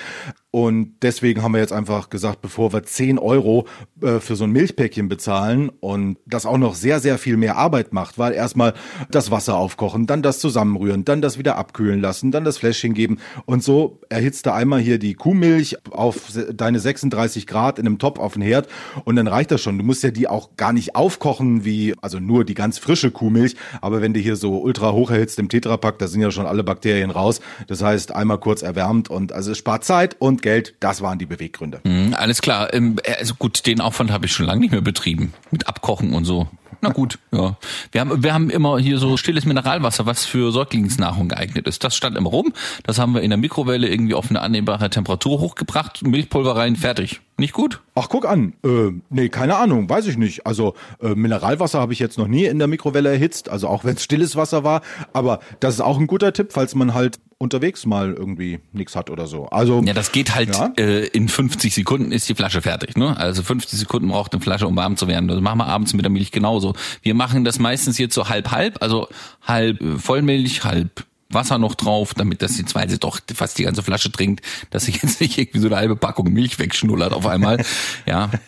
Und 0.51 0.95
deswegen 1.01 1.41
haben 1.43 1.53
wir 1.53 1.61
jetzt 1.61 1.71
einfach 1.71 2.09
gesagt, 2.09 2.41
bevor 2.41 2.73
wir 2.73 2.83
10 2.83 3.17
Euro 3.19 3.67
äh, 4.01 4.19
für 4.19 4.35
so 4.35 4.43
ein 4.43 4.51
Milchpäckchen 4.51 4.80
bezahlen 4.89 5.69
und 5.79 6.17
das 6.25 6.45
auch 6.45 6.57
noch 6.57 6.73
sehr, 6.73 6.99
sehr 6.99 7.17
viel 7.17 7.37
mehr 7.37 7.55
Arbeit 7.55 7.93
macht, 7.93 8.17
weil 8.17 8.33
erstmal 8.33 8.73
das 9.11 9.29
Wasser 9.29 9.55
aufkochen, 9.55 10.07
dann 10.07 10.21
das 10.23 10.39
zusammenrühren, 10.39 11.05
dann 11.05 11.21
das 11.21 11.37
wieder 11.37 11.55
abkühlen 11.57 12.01
lassen, 12.01 12.31
dann 12.31 12.43
das 12.43 12.57
Fläschchen 12.57 12.93
geben 12.93 13.19
und 13.45 13.63
so 13.63 13.99
erhitzt 14.09 14.47
du 14.47 14.53
einmal 14.53 14.79
hier 14.79 14.97
die 14.97 15.13
Kuhmilch 15.13 15.77
auf 15.91 16.31
deine 16.53 16.79
36 16.79 17.45
Grad 17.45 17.77
in 17.77 17.85
einem 17.85 17.99
Topf 17.99 18.19
auf 18.19 18.33
den 18.33 18.41
Herd 18.41 18.67
und 19.05 19.15
dann 19.15 19.27
reicht 19.27 19.51
das 19.51 19.61
schon. 19.61 19.77
Du 19.77 19.83
musst 19.83 20.03
ja 20.03 20.09
die 20.11 20.27
auch 20.27 20.55
gar 20.57 20.73
nicht 20.73 20.95
aufkochen 20.95 21.63
wie, 21.63 21.93
also 22.01 22.19
nur 22.19 22.43
die 22.43 22.55
ganz 22.55 22.79
frische 22.79 23.11
Kuhmilch, 23.11 23.55
aber 23.81 24.01
wenn 24.01 24.13
du 24.13 24.19
hier 24.19 24.35
so 24.35 24.59
ultra 24.59 24.91
hoch 24.91 25.11
erhitzt 25.11 25.37
im 25.39 25.47
Tetrapack, 25.47 25.99
da 25.99 26.07
sind 26.07 26.21
ja 26.21 26.31
schon 26.31 26.45
alle 26.45 26.63
Bakterien 26.63 27.11
raus. 27.11 27.39
Das 27.67 27.83
heißt, 27.83 28.15
einmal 28.15 28.39
kurz 28.39 28.63
erwärmt 28.63 29.09
und 29.09 29.31
also 29.31 29.51
es 29.51 29.57
spart 29.57 29.83
Zeit 29.83 30.15
und 30.19 30.41
Geld. 30.41 30.75
Das 30.79 31.01
waren 31.01 31.19
die 31.19 31.25
Beweggründe. 31.25 31.81
Hm, 31.83 32.15
alles 32.17 32.41
klar. 32.41 32.73
Ähm, 32.73 32.95
Also 33.19 33.35
gut, 33.35 33.65
den 33.65 33.81
Aufwand 33.81 34.11
habe 34.11 34.25
ich 34.25 34.31
schon 34.33 34.45
lange 34.45 34.61
nicht 34.61 34.70
mehr 34.71 34.81
betrieben. 34.81 35.33
Mit 35.51 35.67
Abkochen 35.67 36.13
und 36.13 36.25
so. 36.25 36.47
Na 36.83 36.89
gut, 36.89 37.19
ja. 37.31 37.57
Wir 37.91 38.01
haben, 38.01 38.23
wir 38.23 38.33
haben 38.33 38.49
immer 38.49 38.79
hier 38.79 38.97
so 38.97 39.15
stilles 39.15 39.45
Mineralwasser, 39.45 40.07
was 40.07 40.25
für 40.25 40.51
Säuglingsnahrung 40.51 41.29
geeignet 41.29 41.67
ist. 41.67 41.83
Das 41.83 41.95
stand 41.95 42.17
immer 42.17 42.31
rum. 42.31 42.53
Das 42.83 42.97
haben 42.97 43.13
wir 43.13 43.21
in 43.21 43.29
der 43.29 43.37
Mikrowelle 43.37 43.87
irgendwie 43.87 44.15
auf 44.15 44.31
eine 44.31 44.41
annehmbare 44.41 44.89
Temperatur 44.89 45.39
hochgebracht. 45.39 46.01
Milchpulver 46.03 46.55
rein, 46.55 46.75
fertig. 46.75 47.21
Nicht 47.37 47.53
gut? 47.53 47.81
Ach, 47.93 48.09
guck 48.09 48.27
an. 48.27 48.53
Äh, 48.63 48.93
nee, 49.09 49.29
keine 49.29 49.57
Ahnung, 49.57 49.89
weiß 49.89 50.07
ich 50.07 50.17
nicht. 50.17 50.47
Also 50.47 50.73
äh, 51.01 51.09
Mineralwasser 51.09 51.79
habe 51.79 51.93
ich 51.93 51.99
jetzt 51.99 52.17
noch 52.17 52.27
nie 52.27 52.45
in 52.45 52.57
der 52.57 52.67
Mikrowelle 52.67 53.09
erhitzt, 53.09 53.49
also 53.49 53.67
auch 53.67 53.83
wenn 53.83 53.95
es 53.95 54.03
stilles 54.03 54.35
Wasser 54.35 54.63
war. 54.63 54.81
Aber 55.13 55.39
das 55.59 55.75
ist 55.75 55.81
auch 55.81 55.99
ein 55.99 56.07
guter 56.07 56.33
Tipp, 56.33 56.51
falls 56.51 56.73
man 56.73 56.95
halt 56.95 57.19
unterwegs 57.41 57.85
mal 57.85 58.13
irgendwie 58.13 58.59
nichts 58.71 58.95
hat 58.95 59.09
oder 59.09 59.27
so. 59.27 59.47
Also 59.47 59.81
Ja, 59.83 59.93
das 59.93 60.11
geht 60.11 60.33
halt 60.35 60.55
Ja. 60.55 60.71
äh, 60.77 61.07
in 61.07 61.27
50 61.27 61.73
Sekunden 61.73 62.11
ist 62.11 62.29
die 62.29 62.35
Flasche 62.35 62.61
fertig. 62.61 62.95
Ne? 62.95 63.17
Also 63.17 63.43
50 63.43 63.79
Sekunden 63.79 64.07
braucht 64.09 64.33
eine 64.33 64.41
Flasche, 64.41 64.67
um 64.67 64.75
warm 64.75 64.95
zu 64.95 65.07
werden. 65.07 65.27
Das 65.27 65.41
machen 65.41 65.57
wir 65.57 65.65
abends 65.67 65.93
mit 65.93 66.05
der 66.05 66.11
Milch 66.11 66.31
genauso. 66.31 66.73
Wir 67.01 67.15
machen 67.15 67.43
das 67.43 67.59
meistens 67.59 67.97
jetzt 67.97 68.13
so 68.13 68.29
halb-halb, 68.29 68.77
also 68.81 69.07
halb 69.41 69.81
äh, 69.81 69.97
Vollmilch, 69.97 70.63
halb 70.63 71.03
Wasser 71.33 71.57
noch 71.57 71.75
drauf, 71.75 72.13
damit 72.13 72.41
das 72.41 72.53
die 72.53 72.65
zweite 72.65 72.97
doch 72.97 73.19
fast 73.33 73.57
die 73.57 73.63
ganze 73.63 73.83
Flasche 73.83 74.11
trinkt, 74.11 74.45
dass 74.69 74.85
sich 74.85 74.95
jetzt 75.01 75.21
nicht 75.21 75.37
irgendwie 75.37 75.59
so 75.59 75.67
eine 75.67 75.77
halbe 75.77 75.95
Packung 75.95 76.31
Milch 76.31 76.59
wegschnullert 76.59 77.13
auf 77.13 77.25
einmal. 77.25 77.63
ja. 78.05 78.29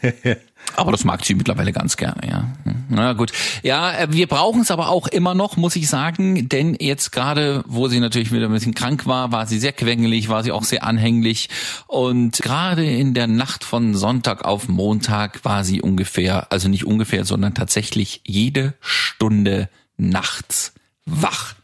Aber 0.75 0.92
das 0.92 1.04
mag 1.04 1.24
sie 1.25 1.36
mittlerweile 1.36 1.72
ganz 1.72 1.98
gerne, 1.98 2.28
ja. 2.28 2.48
Na 2.90 3.13
gut. 3.13 3.32
Ja, 3.63 3.92
äh, 3.94 4.08
wir 4.12 4.28
brauchen 4.28 4.62
es 4.62 4.72
aber 4.72 4.90
auch 4.90 5.08
immer 5.08 5.36
noch, 5.36 5.58
muss 5.58 5.75
ich 5.75 5.90
sagen, 5.90 6.48
denn 6.50 6.75
jetzt 6.80 7.12
gerade, 7.12 7.63
wo 7.68 7.88
sie 7.88 8.00
natürlich 8.00 8.32
wieder 8.32 8.46
ein 8.46 8.52
bisschen 8.54 8.74
krank 8.74 9.06
war, 9.06 9.32
war 9.32 9.46
sie 9.46 9.60
sehr 9.60 9.74
quengelig, 9.74 10.30
war 10.30 10.44
sie 10.44 10.52
auch 10.52 10.63
sehr 10.63 10.84
anhänglich 10.84 11.50
und 11.88 12.38
gerade 12.42 12.86
in 12.86 13.13
der 13.13 13.28
Nacht 13.28 13.63
von 13.63 13.94
Sonntag 13.94 14.46
auf 14.46 14.68
Montag 14.68 15.44
war 15.46 15.63
sie 15.63 15.82
ungefähr, 15.82 16.52
also 16.52 16.70
nicht 16.70 16.86
ungefähr, 16.86 17.25
sondern 17.25 17.54
tatsächlich 17.54 18.22
jede 18.25 18.74
Stunde 18.80 19.70
nachts 19.98 20.74
wach. 21.06 21.56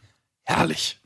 Herrlich. 0.44 0.99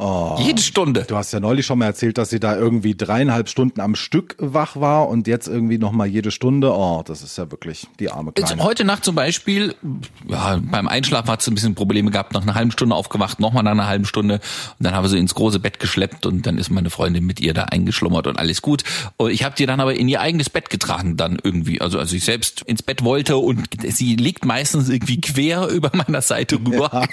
Jede 0.00 0.62
Stunde. 0.62 1.04
Du 1.08 1.16
hast 1.16 1.32
ja 1.32 1.40
neulich 1.40 1.66
schon 1.66 1.80
mal 1.80 1.86
erzählt, 1.86 2.18
dass 2.18 2.30
sie 2.30 2.38
da 2.38 2.56
irgendwie 2.56 2.94
dreieinhalb 2.94 3.48
Stunden 3.48 3.80
am 3.80 3.96
Stück 3.96 4.36
wach 4.38 4.76
war 4.76 5.08
und 5.08 5.26
jetzt 5.26 5.48
irgendwie 5.48 5.76
nochmal 5.76 6.06
jede 6.06 6.30
Stunde. 6.30 6.72
Oh, 6.72 7.02
das 7.04 7.22
ist 7.22 7.36
ja 7.36 7.50
wirklich 7.50 7.88
die 7.98 8.08
arme 8.08 8.30
Jetzt 8.36 8.46
Kleine. 8.46 8.62
heute 8.62 8.84
Nacht 8.84 9.04
zum 9.04 9.16
Beispiel, 9.16 9.74
ja, 10.28 10.60
beim 10.62 10.86
Einschlafen 10.86 11.28
hat 11.28 11.42
sie 11.42 11.50
ein 11.50 11.56
bisschen 11.56 11.74
Probleme 11.74 12.12
gehabt, 12.12 12.32
nach 12.32 12.42
einer 12.42 12.54
halben 12.54 12.70
Stunde 12.70 12.94
aufgewacht, 12.94 13.40
nochmal 13.40 13.64
nach 13.64 13.72
einer 13.72 13.88
halben 13.88 14.04
Stunde 14.04 14.34
und 14.34 14.84
dann 14.84 14.94
haben 14.94 15.02
wir 15.02 15.08
sie 15.08 15.18
ins 15.18 15.34
große 15.34 15.58
Bett 15.58 15.80
geschleppt 15.80 16.26
und 16.26 16.46
dann 16.46 16.58
ist 16.58 16.70
meine 16.70 16.90
Freundin 16.90 17.26
mit 17.26 17.40
ihr 17.40 17.52
da 17.52 17.64
eingeschlummert 17.64 18.28
und 18.28 18.38
alles 18.38 18.62
gut. 18.62 18.84
Und 19.16 19.32
ich 19.32 19.42
habe 19.42 19.56
die 19.56 19.66
dann 19.66 19.80
aber 19.80 19.96
in 19.96 20.08
ihr 20.08 20.20
eigenes 20.20 20.48
Bett 20.48 20.70
getragen 20.70 21.16
dann 21.16 21.40
irgendwie, 21.42 21.80
also 21.80 21.98
als 21.98 22.12
ich 22.12 22.24
selbst 22.24 22.62
ins 22.62 22.84
Bett 22.84 23.02
wollte 23.02 23.36
und 23.36 23.66
sie 23.88 24.14
liegt 24.14 24.44
meistens 24.44 24.88
irgendwie 24.88 25.20
quer 25.20 25.66
über 25.70 25.90
meiner 25.92 26.22
Seite 26.22 26.56
rüber. 26.56 27.08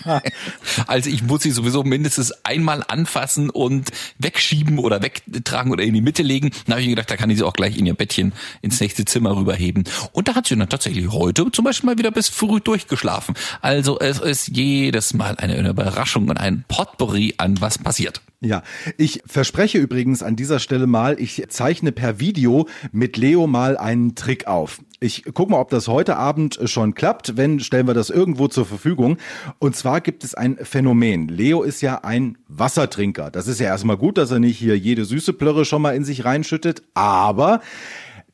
Also 0.85 1.09
ich 1.09 1.23
muss 1.23 1.41
sie 1.41 1.49
sowieso 1.51 1.83
mindestens 1.83 2.31
einmal 2.43 2.74
anfassen 2.83 3.49
und 3.49 3.91
wegschieben 4.19 4.79
oder 4.79 5.01
wegtragen 5.01 5.71
oder 5.71 5.83
in 5.83 5.93
die 5.93 6.01
Mitte 6.01 6.23
legen. 6.23 6.51
Dann 6.65 6.73
habe 6.73 6.81
ich 6.81 6.87
mir 6.87 6.95
gedacht, 6.95 7.11
da 7.11 7.17
kann 7.17 7.29
ich 7.29 7.37
sie 7.37 7.43
auch 7.43 7.53
gleich 7.53 7.77
in 7.77 7.85
ihr 7.85 7.93
Bettchen 7.93 8.33
ins 8.61 8.79
nächste 8.79 9.05
Zimmer 9.05 9.35
rüberheben. 9.35 9.83
Und 10.11 10.27
da 10.27 10.35
hat 10.35 10.47
sie 10.47 10.55
dann 10.55 10.69
tatsächlich 10.69 11.11
heute 11.11 11.51
zum 11.51 11.65
Beispiel 11.65 11.87
mal 11.87 11.97
wieder 11.97 12.11
bis 12.11 12.29
früh 12.29 12.59
durchgeschlafen. 12.59 13.35
Also 13.61 13.99
es 13.99 14.19
ist 14.19 14.47
jedes 14.49 15.13
Mal 15.13 15.35
eine 15.37 15.67
Überraschung 15.67 16.29
und 16.29 16.37
ein 16.37 16.65
Potpourri 16.67 17.35
an 17.37 17.59
was 17.61 17.77
passiert. 17.77 18.21
Ja, 18.45 18.61
ich 18.97 19.23
verspreche 19.25 19.79
übrigens 19.79 20.21
an 20.21 20.35
dieser 20.35 20.59
Stelle 20.59 20.85
mal, 20.85 21.19
ich 21.19 21.43
zeichne 21.49 21.91
per 21.91 22.19
Video 22.19 22.67
mit 22.91 23.17
Leo 23.17 23.47
mal 23.47 23.75
einen 23.75 24.13
Trick 24.13 24.45
auf. 24.45 24.81
Ich 24.99 25.23
guck 25.33 25.49
mal, 25.49 25.59
ob 25.59 25.71
das 25.71 25.87
heute 25.87 26.15
Abend 26.17 26.59
schon 26.65 26.93
klappt. 26.93 27.37
Wenn, 27.37 27.59
stellen 27.59 27.87
wir 27.87 27.95
das 27.95 28.11
irgendwo 28.11 28.47
zur 28.47 28.67
Verfügung. 28.67 29.17
Und 29.57 29.75
zwar 29.75 29.99
gibt 29.99 30.23
es 30.23 30.35
ein 30.35 30.57
Phänomen. 30.61 31.27
Leo 31.27 31.63
ist 31.63 31.81
ja 31.81 32.03
ein 32.03 32.37
Wassertrinker. 32.47 33.31
Das 33.31 33.47
ist 33.47 33.59
ja 33.59 33.65
erstmal 33.65 33.97
gut, 33.97 34.17
dass 34.19 34.29
er 34.29 34.39
nicht 34.39 34.57
hier 34.57 34.77
jede 34.77 35.05
süße 35.05 35.33
Plörre 35.33 35.65
schon 35.65 35.81
mal 35.81 35.95
in 35.95 36.05
sich 36.05 36.23
reinschüttet. 36.23 36.83
Aber 36.93 37.61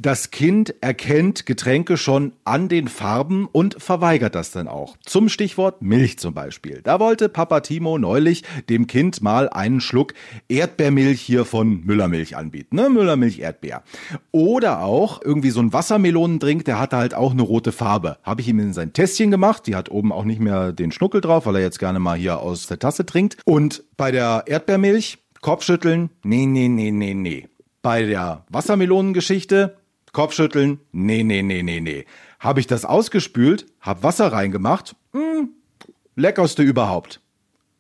das 0.01 0.31
Kind 0.31 0.73
erkennt 0.81 1.45
Getränke 1.45 1.95
schon 1.95 2.33
an 2.43 2.69
den 2.69 2.87
Farben 2.87 3.47
und 3.51 3.81
verweigert 3.81 4.33
das 4.33 4.51
dann 4.51 4.67
auch. 4.67 4.97
Zum 5.05 5.29
Stichwort 5.29 5.81
Milch 5.81 6.17
zum 6.17 6.33
Beispiel. 6.33 6.81
Da 6.83 6.99
wollte 6.99 7.29
Papa 7.29 7.59
Timo 7.59 7.99
neulich 7.99 8.43
dem 8.69 8.87
Kind 8.87 9.21
mal 9.21 9.49
einen 9.49 9.79
Schluck 9.79 10.13
Erdbeermilch 10.49 11.21
hier 11.21 11.45
von 11.45 11.85
Müllermilch 11.85 12.35
anbieten. 12.35 12.75
Ne? 12.75 12.89
Müllermilch 12.89 13.39
Erdbeer. 13.39 13.83
Oder 14.31 14.83
auch 14.83 15.21
irgendwie 15.23 15.51
so 15.51 15.59
ein 15.59 15.73
Wassermelonendrink, 15.73 16.65
der 16.65 16.79
hatte 16.79 16.97
halt 16.97 17.13
auch 17.13 17.31
eine 17.31 17.43
rote 17.43 17.71
Farbe. 17.71 18.17
Habe 18.23 18.41
ich 18.41 18.47
ihm 18.47 18.59
in 18.59 18.73
sein 18.73 18.93
Tässchen 18.93 19.29
gemacht. 19.29 19.67
Die 19.67 19.75
hat 19.75 19.91
oben 19.91 20.11
auch 20.11 20.25
nicht 20.25 20.39
mehr 20.39 20.71
den 20.71 20.91
Schnuckel 20.91 21.21
drauf, 21.21 21.45
weil 21.45 21.57
er 21.57 21.61
jetzt 21.61 21.79
gerne 21.79 21.99
mal 21.99 22.17
hier 22.17 22.39
aus 22.39 22.65
der 22.65 22.79
Tasse 22.79 23.05
trinkt. 23.05 23.37
Und 23.45 23.83
bei 23.97 24.11
der 24.11 24.45
Erdbeermilch 24.47 25.19
Kopfschütteln, 25.41 26.11
nee, 26.23 26.45
nee, 26.45 26.67
nee, 26.67 26.91
nee, 26.91 27.15
nee. 27.15 27.47
Bei 27.81 28.03
der 28.03 28.45
Wassermelonengeschichte 28.49 29.80
Kopfschütteln, 30.11 30.79
nee, 30.91 31.23
nee, 31.23 31.41
nee, 31.41 31.63
nee, 31.63 31.79
nee. 31.79 32.05
Habe 32.39 32.59
ich 32.59 32.67
das 32.67 32.83
ausgespült, 32.85 33.65
hab 33.79 34.03
Wasser 34.03 34.31
reingemacht, 34.31 34.95
hm, 35.13 35.51
leckerste 36.15 36.63
überhaupt. 36.63 37.21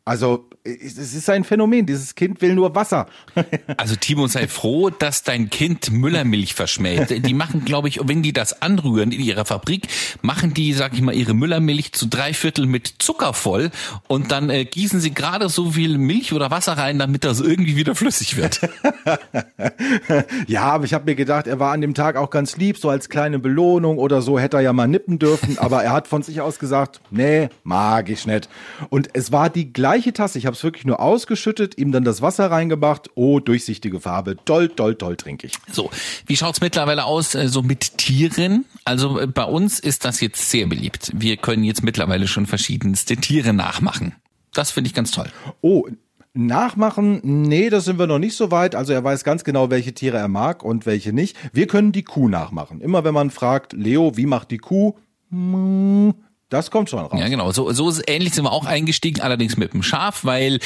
Also, 0.03 0.49
es 0.63 0.97
ist 0.97 1.29
ein 1.29 1.43
Phänomen. 1.43 1.85
Dieses 1.85 2.15
Kind 2.15 2.41
will 2.41 2.55
nur 2.55 2.75
Wasser. 2.75 3.07
Also 3.77 3.95
Timo, 3.95 4.27
sei 4.27 4.47
froh, 4.47 4.89
dass 4.89 5.23
dein 5.23 5.49
Kind 5.49 5.91
Müllermilch 5.91 6.53
verschmäht. 6.53 7.25
Die 7.25 7.33
machen, 7.33 7.65
glaube 7.65 7.87
ich, 7.87 7.99
wenn 8.03 8.21
die 8.21 8.33
das 8.33 8.61
anrühren 8.61 9.11
in 9.11 9.21
ihrer 9.21 9.45
Fabrik, 9.45 9.87
machen 10.21 10.53
die, 10.53 10.73
sag 10.73 10.93
ich 10.93 11.01
mal, 11.01 11.15
ihre 11.15 11.33
Müllermilch 11.33 11.93
zu 11.93 12.07
drei 12.07 12.33
Viertel 12.33 12.67
mit 12.67 12.95
Zucker 12.99 13.33
voll 13.33 13.71
und 14.07 14.31
dann 14.31 14.49
äh, 14.49 14.65
gießen 14.65 14.99
sie 14.99 15.13
gerade 15.13 15.49
so 15.49 15.71
viel 15.71 15.97
Milch 15.97 16.33
oder 16.33 16.51
Wasser 16.51 16.73
rein, 16.73 16.99
damit 16.99 17.23
das 17.23 17.39
irgendwie 17.39 17.75
wieder 17.75 17.95
flüssig 17.95 18.37
wird. 18.37 18.61
ja, 20.47 20.63
aber 20.63 20.85
ich 20.85 20.93
habe 20.93 21.05
mir 21.05 21.15
gedacht, 21.15 21.47
er 21.47 21.59
war 21.59 21.73
an 21.73 21.81
dem 21.81 21.93
Tag 21.93 22.17
auch 22.17 22.29
ganz 22.29 22.57
lieb, 22.57 22.77
so 22.77 22.89
als 22.89 23.09
kleine 23.09 23.39
Belohnung 23.39 23.97
oder 23.97 24.21
so 24.21 24.37
hätte 24.37 24.57
er 24.57 24.61
ja 24.61 24.73
mal 24.73 24.87
nippen 24.87 25.17
dürfen. 25.17 25.57
Aber 25.57 25.83
er 25.83 25.93
hat 25.93 26.07
von 26.07 26.21
sich 26.21 26.41
aus 26.41 26.59
gesagt, 26.59 27.01
nee, 27.09 27.49
mag 27.63 28.09
ich 28.09 28.27
nicht. 28.27 28.47
Und 28.89 29.09
es 29.13 29.31
war 29.31 29.49
die 29.49 29.73
gleiche 29.73 29.90
Tasse. 29.99 30.37
Ich 30.37 30.45
habe 30.45 30.55
es 30.55 30.63
wirklich 30.63 30.85
nur 30.85 30.99
ausgeschüttet, 30.99 31.77
ihm 31.77 31.91
dann 31.91 32.03
das 32.03 32.21
Wasser 32.21 32.49
reingemacht. 32.49 33.09
Oh, 33.15 33.39
durchsichtige 33.39 33.99
Farbe. 33.99 34.37
Toll, 34.45 34.69
toll, 34.69 34.95
toll 34.95 35.17
trinke 35.17 35.47
ich. 35.47 35.53
So, 35.71 35.89
wie 36.25 36.37
schaut's 36.37 36.61
mittlerweile 36.61 37.05
aus 37.05 37.35
äh, 37.35 37.47
so 37.47 37.61
mit 37.61 37.97
Tieren? 37.97 38.65
Also 38.85 39.19
äh, 39.19 39.27
bei 39.27 39.43
uns 39.43 39.79
ist 39.79 40.05
das 40.05 40.21
jetzt 40.21 40.49
sehr 40.49 40.67
beliebt. 40.67 41.11
Wir 41.13 41.37
können 41.37 41.63
jetzt 41.63 41.83
mittlerweile 41.83 42.27
schon 42.27 42.45
verschiedenste 42.45 43.17
Tiere 43.17 43.53
nachmachen. 43.53 44.15
Das 44.53 44.71
finde 44.71 44.87
ich 44.87 44.93
ganz 44.93 45.11
toll. 45.11 45.27
Oh, 45.61 45.87
Nachmachen, 46.33 47.19
nee, 47.23 47.69
das 47.69 47.83
sind 47.83 47.99
wir 47.99 48.07
noch 48.07 48.19
nicht 48.19 48.37
so 48.37 48.51
weit. 48.51 48.73
Also 48.73 48.93
er 48.93 49.03
weiß 49.03 49.25
ganz 49.25 49.43
genau, 49.43 49.69
welche 49.69 49.93
Tiere 49.93 50.17
er 50.17 50.29
mag 50.29 50.63
und 50.63 50.85
welche 50.85 51.11
nicht. 51.11 51.35
Wir 51.51 51.67
können 51.67 51.91
die 51.91 52.03
Kuh 52.03 52.29
nachmachen. 52.29 52.79
Immer 52.79 53.03
wenn 53.03 53.13
man 53.13 53.31
fragt, 53.31 53.73
Leo, 53.73 54.15
wie 54.15 54.25
macht 54.25 54.51
die 54.51 54.57
Kuh? 54.57 54.95
Das 56.51 56.69
kommt 56.69 56.89
schon 56.89 56.99
raus. 56.99 57.17
Ja, 57.17 57.29
genau. 57.29 57.51
So, 57.51 57.71
so 57.71 57.89
ist 57.89 58.03
ähnlich 58.07 58.33
sind 58.35 58.43
wir 58.43 58.51
auch 58.51 58.65
eingestiegen, 58.65 59.21
allerdings 59.21 59.55
mit 59.55 59.71
dem 59.73 59.81
Schaf, 59.81 60.25
weil 60.25 60.59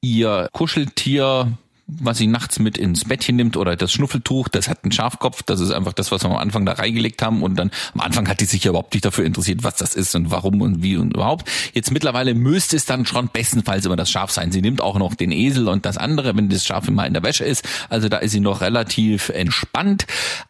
ihr 0.00 0.48
Kuscheltier 0.52 1.58
was 2.00 2.18
sie 2.18 2.26
nachts 2.26 2.58
mit 2.58 2.78
ins 2.78 3.04
Bettchen 3.04 3.36
nimmt 3.36 3.56
oder 3.56 3.76
das 3.76 3.92
Schnuffeltuch, 3.92 4.48
das 4.48 4.68
hat 4.68 4.84
einen 4.84 4.92
Schafkopf, 4.92 5.42
das 5.42 5.60
ist 5.60 5.70
einfach 5.70 5.92
das, 5.92 6.10
was 6.12 6.22
wir 6.24 6.30
am 6.30 6.36
Anfang 6.36 6.66
da 6.66 6.72
reingelegt 6.72 7.22
haben 7.22 7.42
und 7.42 7.56
dann 7.56 7.70
am 7.94 8.00
Anfang 8.00 8.28
hat 8.28 8.40
die 8.40 8.44
sich 8.44 8.64
ja 8.64 8.70
überhaupt 8.70 8.94
nicht 8.94 9.04
dafür 9.04 9.24
interessiert, 9.24 9.64
was 9.64 9.76
das 9.76 9.94
ist 9.94 10.14
und 10.14 10.30
warum 10.30 10.60
und 10.60 10.82
wie 10.82 10.96
und 10.96 11.14
überhaupt. 11.14 11.48
Jetzt 11.72 11.90
mittlerweile 11.90 12.34
müsste 12.34 12.76
es 12.76 12.84
dann 12.84 13.06
schon 13.06 13.28
bestenfalls 13.32 13.86
immer 13.86 13.96
das 13.96 14.10
Schaf 14.10 14.30
sein. 14.30 14.52
Sie 14.52 14.62
nimmt 14.62 14.80
auch 14.80 14.98
noch 14.98 15.14
den 15.14 15.32
Esel 15.32 15.68
und 15.68 15.86
das 15.86 15.98
andere, 15.98 16.36
wenn 16.36 16.48
das 16.48 16.64
Schaf 16.64 16.88
immer 16.88 17.06
in 17.06 17.12
der 17.12 17.22
Wäsche 17.22 17.44
ist. 17.44 17.66
Also 17.88 18.08
da 18.08 18.18
ist 18.18 18.32
sie 18.32 18.40
noch 18.40 18.60
relativ 18.60 19.28
entspannt, 19.28 20.06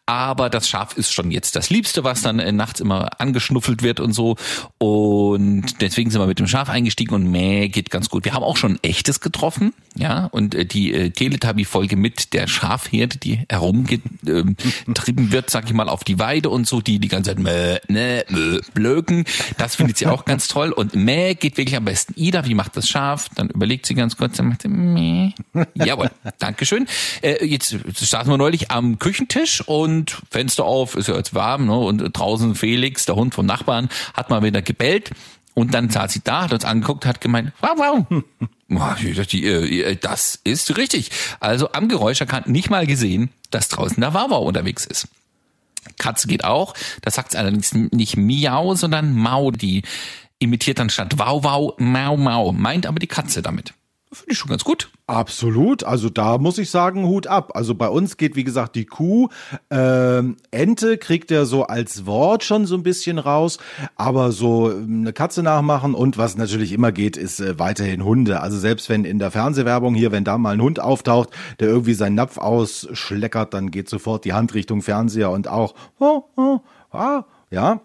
aber 0.07 0.51
das 0.51 0.69
Schaf 0.69 0.97
ist 0.97 1.13
schon 1.13 1.31
jetzt 1.31 1.57
das 1.57 1.71
Liebste, 1.71 2.05
was 2.05 2.23
dann 2.23 2.39
äh, 2.39 2.53
nachts 2.53 2.81
immer 2.81 3.21
angeschnuffelt 3.21 3.83
wird 3.83 4.01
und 4.01 4.13
so 4.13 4.37
und 4.79 5.81
deswegen 5.81 6.11
sind 6.11 6.21
wir 6.21 6.27
mit 6.27 6.39
dem 6.39 6.47
Schaf 6.47 6.69
eingestiegen 6.69 7.15
und 7.15 7.31
Mäh 7.31 7.69
geht 7.69 7.91
ganz 7.91 8.09
gut. 8.09 8.25
Wir 8.25 8.35
haben 8.35 8.43
auch 8.43 8.57
schon 8.57 8.79
echtes 8.83 9.21
getroffen, 9.21 9.73
ja, 9.95 10.27
und 10.27 10.55
äh, 10.55 10.65
die 10.65 10.93
äh, 10.93 11.11
Teletubby-Folge 11.33 11.97
mit 11.97 12.33
der 12.33 12.47
Schafherde, 12.47 13.19
die 13.19 13.41
herumgetrieben 13.49 15.33
wird, 15.33 15.51
sag 15.51 15.65
ich 15.67 15.73
mal, 15.73 15.89
auf 15.89 16.05
die 16.05 16.19
Weide 16.19 16.51
und 16.51 16.67
so, 16.67 16.81
die 16.81 16.99
die 16.99 17.09
ganze 17.09 17.31
Zeit 17.31 17.39
Mäh, 17.39 17.79
ne, 17.89 18.25
Mäh, 18.29 18.61
blöken. 18.75 19.25
Das 19.59 19.77
findet 19.77 19.97
sie 19.99 20.07
auch 20.07 20.25
ganz 20.25 20.49
toll. 20.49 20.73
Und 20.73 20.95
Mäh 20.95 21.35
geht 21.35 21.57
wirklich 21.57 21.77
am 21.77 21.85
besten. 21.85 22.15
Ida, 22.17 22.45
wie 22.45 22.55
macht 22.55 22.77
das 22.77 22.89
Schaf? 22.89 23.29
Dann 23.35 23.49
überlegt 23.49 23.87
sie 23.87 23.95
ganz 23.95 24.17
kurz, 24.17 24.37
dann 24.37 24.49
macht 24.49 24.63
sie 24.63 24.69
Mäh. 24.69 25.33
Jawohl, 25.75 26.11
Dankeschön. 26.39 26.87
Äh, 27.23 27.45
jetzt 27.45 27.77
saßen 27.95 28.31
wir 28.31 28.37
neulich 28.39 28.71
am 28.71 28.99
Küchentisch 28.99 29.61
und 29.67 30.23
Fenster 30.31 30.65
auf, 30.65 30.97
ist 30.97 31.09
ja 31.09 31.17
jetzt 31.17 31.35
warm, 31.35 31.67
ne? 31.67 31.77
Und 31.77 31.99
draußen 32.13 32.55
Felix, 32.55 33.07
der 33.07 33.17
Hund 33.17 33.35
vom 33.35 33.47
Nachbarn, 33.47 33.89
hat 34.15 34.31
mal 34.31 34.43
wieder 34.43 34.63
gebellt. 34.63 35.11
Und 35.55 35.75
dann 35.75 35.91
saß 35.91 36.13
sie 36.13 36.23
da, 36.25 36.45
hat 36.45 36.53
uns 36.53 36.65
angeguckt, 36.65 37.05
hat 37.05 37.21
gemeint, 37.21 37.53
wow, 37.61 37.73
wow. 37.77 38.23
Dachte, 38.79 39.37
äh, 39.37 39.97
Das 39.97 40.41
ist 40.45 40.77
richtig. 40.77 41.11
Also 41.41 41.73
am 41.73 41.89
Geräusch 41.89 42.21
erkannt, 42.21 42.47
nicht 42.49 42.71
mal 42.71 42.87
gesehen, 42.87 43.31
dass 43.51 43.69
draußen 43.69 44.01
der 44.01 44.15
Wawa 44.15 44.37
unterwegs 44.37 44.85
ist. 44.85 45.09
Katze 45.99 46.29
geht 46.29 46.45
auch. 46.45 46.75
Das 47.03 47.15
sagt 47.15 47.35
allerdings 47.37 47.73
nicht 47.75 48.17
Miau, 48.17 48.75
sondern 48.75 49.13
Mau. 49.15 49.51
Die 49.51 49.83
imitiert 50.39 50.79
dann 50.79 50.91
statt 50.91 51.15
wow, 51.17 51.75
Mau, 51.79 52.17
Mau. 52.17 52.53
Meint 52.53 52.87
aber 52.87 52.99
die 52.99 53.07
Katze 53.07 53.43
damit. 53.43 53.75
Finde 54.13 54.33
ich 54.33 54.39
schon 54.39 54.51
ganz 54.51 54.63
gut. 54.63 54.91
Absolut. 55.07 55.85
Also 55.85 56.11
da 56.11 56.37
muss 56.37 56.59
ich 56.59 56.69
sagen, 56.71 57.07
Hut 57.07 57.27
ab. 57.27 57.53
Also 57.55 57.75
bei 57.75 57.89
uns 57.89 58.19
geht, 58.19 58.37
wie 58.37 58.45
gesagt, 58.45 58.77
die 58.77 58.85
Kuh. 58.85 59.29
Ähm, 59.71 60.37
Ente 60.51 60.99
kriegt 60.99 61.31
er 61.31 61.47
so 61.47 61.65
als 61.65 62.05
Wort 62.05 62.45
schon 62.45 62.67
so 62.67 62.75
ein 62.75 62.83
bisschen 62.83 63.19
raus. 63.19 63.59
Aber 63.97 64.31
so 64.33 64.71
ähm, 64.71 65.01
eine 65.01 65.15
Katze 65.15 65.43
nachmachen 65.43 65.95
und 65.95 66.19
was 66.19 66.37
natürlich 66.37 66.73
immer 66.73 66.93
geht, 66.93 67.17
ist 67.17 67.41
äh, 67.41 67.59
weiterhin 67.59 68.05
Hunde. 68.05 68.43
Also 68.43 68.59
selbst 68.59 68.91
wenn 68.91 69.07
in 69.07 69.19
der 69.19 69.31
Fernsehwerbung 69.31 69.95
hier, 69.95 70.13
wenn 70.13 70.25
da 70.25 70.37
mal 70.37 70.55
ein 70.55 70.63
Hund 70.63 70.79
auftaucht, 70.79 71.31
der 71.59 71.69
irgendwie 71.69 71.95
seinen 71.95 72.17
Napf 72.17 72.37
ausschleckert, 72.37 73.55
dann 73.55 73.71
geht 73.71 73.89
sofort 73.89 74.27
die 74.27 74.35
Hand 74.35 74.53
Richtung 74.53 74.83
Fernseher 74.83 75.31
und 75.31 75.49
auch, 75.49 75.75
oh, 75.99 76.25
oh, 76.37 76.61
ah, 76.91 77.25
ja. 77.51 77.81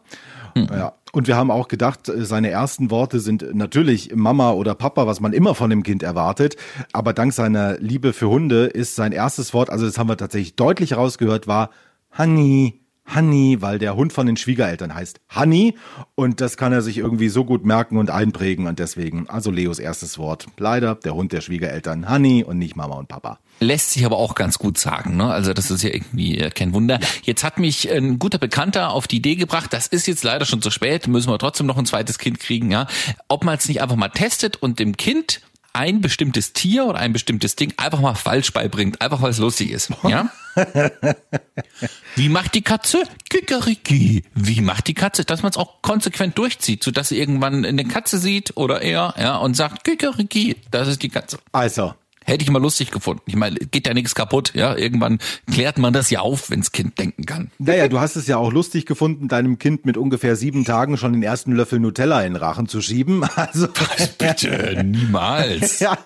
Ja. 0.56 0.94
Und 1.18 1.28
wir 1.28 1.36
haben 1.36 1.50
auch 1.50 1.68
gedacht, 1.68 2.10
äh, 2.10 2.26
seine 2.26 2.52
ersten 2.52 2.92
Worte 2.92 3.20
sind 3.20 3.56
natürlich 3.56 4.14
Mama 4.14 4.52
oder 4.52 4.76
Papa, 4.76 5.08
was 5.08 5.20
man 5.20 5.34
immer 5.34 5.56
von 5.56 5.72
dem 5.72 5.82
Kind 5.82 6.04
erwartet. 6.04 6.58
Aber 6.94 7.12
dank 7.12 7.34
seiner 7.34 7.80
Liebe 7.80 8.14
für 8.14 8.30
Hunde 8.30 8.66
ist 8.68 8.96
sein 8.96 9.14
erstes 9.14 9.52
Wort, 9.52 9.72
also 9.72 9.88
das 9.88 9.98
haben 9.98 10.10
wir 10.10 10.18
tatsächlich 10.18 10.56
deutlich 10.56 10.96
rausgehört, 10.96 11.48
war 11.48 11.72
Honey. 12.16 12.82
Honey, 13.16 13.58
weil 13.62 13.80
der 13.80 13.96
Hund 13.96 14.14
von 14.14 14.28
den 14.28 14.38
Schwiegereltern 14.38 14.94
heißt 14.94 15.20
Honey 15.36 15.74
und 16.14 16.40
das 16.40 16.56
kann 16.56 16.72
er 16.72 16.84
sich 16.84 17.00
irgendwie 17.00 17.30
so 17.30 17.46
gut 17.46 17.66
merken 17.66 17.98
und 17.98 18.12
einprägen 18.12 18.68
und 18.68 18.78
deswegen, 18.78 19.28
also 19.28 19.50
Leos 19.50 19.80
erstes 19.80 20.20
Wort. 20.20 20.46
Leider 20.58 20.94
der 20.94 21.16
Hund 21.16 21.32
der 21.32 21.42
Schwiegereltern 21.42 22.12
Honey 22.12 22.44
und 22.44 22.60
nicht 22.60 22.76
Mama 22.76 22.96
und 22.96 23.08
Papa. 23.08 23.40
Lässt 23.60 23.92
sich 23.92 24.06
aber 24.06 24.18
auch 24.18 24.36
ganz 24.36 24.60
gut 24.60 24.78
sagen, 24.78 25.18
ne? 25.18 25.32
Also 25.32 25.54
das 25.54 25.72
ist 25.72 25.84
ja 25.84 25.90
irgendwie 25.90 26.38
äh, 26.38 26.50
kein 26.52 26.74
Wunder. 26.74 27.00
Jetzt 27.24 27.44
hat 27.44 27.60
mich 27.60 27.92
ein 27.92 28.20
guter 28.20 28.38
Bekannter 28.38 28.92
auf 28.92 29.08
die 29.08 29.18
Idee 29.18 29.36
gebracht, 29.36 29.74
das 29.74 29.88
ist 29.88 30.08
jetzt 30.08 30.24
leider 30.24 30.46
schon 30.46 30.62
zu 30.62 30.70
spät, 30.70 31.08
müssen 31.08 31.30
wir 31.30 31.40
trotzdem 31.40 31.66
noch 31.66 31.78
ein 31.78 31.86
zweites 31.86 32.20
Kind 32.20 32.40
kriegen, 32.40 32.72
ja. 32.72 32.88
Ob 33.28 33.44
man 33.44 33.58
es 33.58 33.68
nicht 33.68 33.82
einfach 33.82 33.96
mal 33.96 34.10
testet 34.10 34.58
und 34.58 34.80
dem 34.80 34.98
Kind 34.98 35.42
ein 35.78 36.02
bestimmtes 36.02 36.54
Tier 36.54 36.86
oder 36.86 36.98
ein 36.98 37.14
bestimmtes 37.14 37.56
Ding 37.56 37.72
einfach 37.78 38.00
mal 38.00 38.16
falsch 38.16 38.52
beibringt, 38.52 39.00
einfach 39.00 39.22
weil 39.22 39.30
es 39.30 39.38
lustig 39.38 39.70
ist. 39.70 39.92
Ja? 40.04 40.32
Wie 42.16 42.30
macht 42.30 42.56
die 42.56 42.64
Katze? 42.64 43.04
Kikeriki. 43.30 44.24
Wie 44.34 44.62
macht 44.62 44.88
die 44.88 44.96
Katze? 44.96 45.24
Dass 45.24 45.44
man 45.44 45.52
es 45.52 45.58
auch 45.58 45.84
konsequent 45.84 46.36
durchzieht, 46.38 46.84
sodass 46.84 47.10
sie 47.10 47.20
irgendwann 47.20 47.64
eine 47.64 47.86
Katze 47.86 48.18
sieht 48.18 48.58
oder 48.58 48.82
er, 48.82 49.14
ja, 49.20 49.38
und 49.38 49.56
sagt 49.56 49.84
Kikeriki. 49.84 50.56
Das 50.72 50.88
ist 50.88 51.04
die 51.04 51.10
Katze. 51.10 51.38
Also, 51.52 51.94
Hätte 52.30 52.44
ich 52.44 52.52
mal 52.52 52.62
lustig 52.62 52.92
gefunden. 52.92 53.24
Ich 53.26 53.38
meine, 53.38 53.56
geht 53.56 53.88
ja 53.88 53.94
nichts 53.94 54.14
kaputt, 54.14 54.52
ja. 54.54 54.76
Irgendwann 54.76 55.20
klärt 55.50 55.78
man 55.78 55.94
das 55.94 56.10
ja 56.10 56.20
auf, 56.20 56.50
wenns 56.50 56.74
Kind 56.74 57.00
denken 57.00 57.26
kann. 57.26 57.52
Naja, 57.58 57.88
du 57.88 58.02
hast 58.02 58.18
es 58.18 58.28
ja 58.28 58.36
auch 58.36 58.52
lustig 58.52 58.86
gefunden, 58.86 59.30
deinem 59.30 59.60
Kind 59.60 59.86
mit 59.86 59.96
ungefähr 59.96 60.36
sieben 60.36 60.66
Tagen 60.66 60.98
schon 60.98 61.14
den 61.14 61.24
ersten 61.24 61.54
Löffel 61.54 61.80
Nutella 61.80 62.22
in 62.24 62.34
den 62.34 62.42
Rachen 62.42 62.68
zu 62.68 62.82
schieben. 62.82 63.24
Also, 63.38 63.68
Bitte, 64.18 64.84
niemals. 64.84 65.80
ja, 65.80 65.98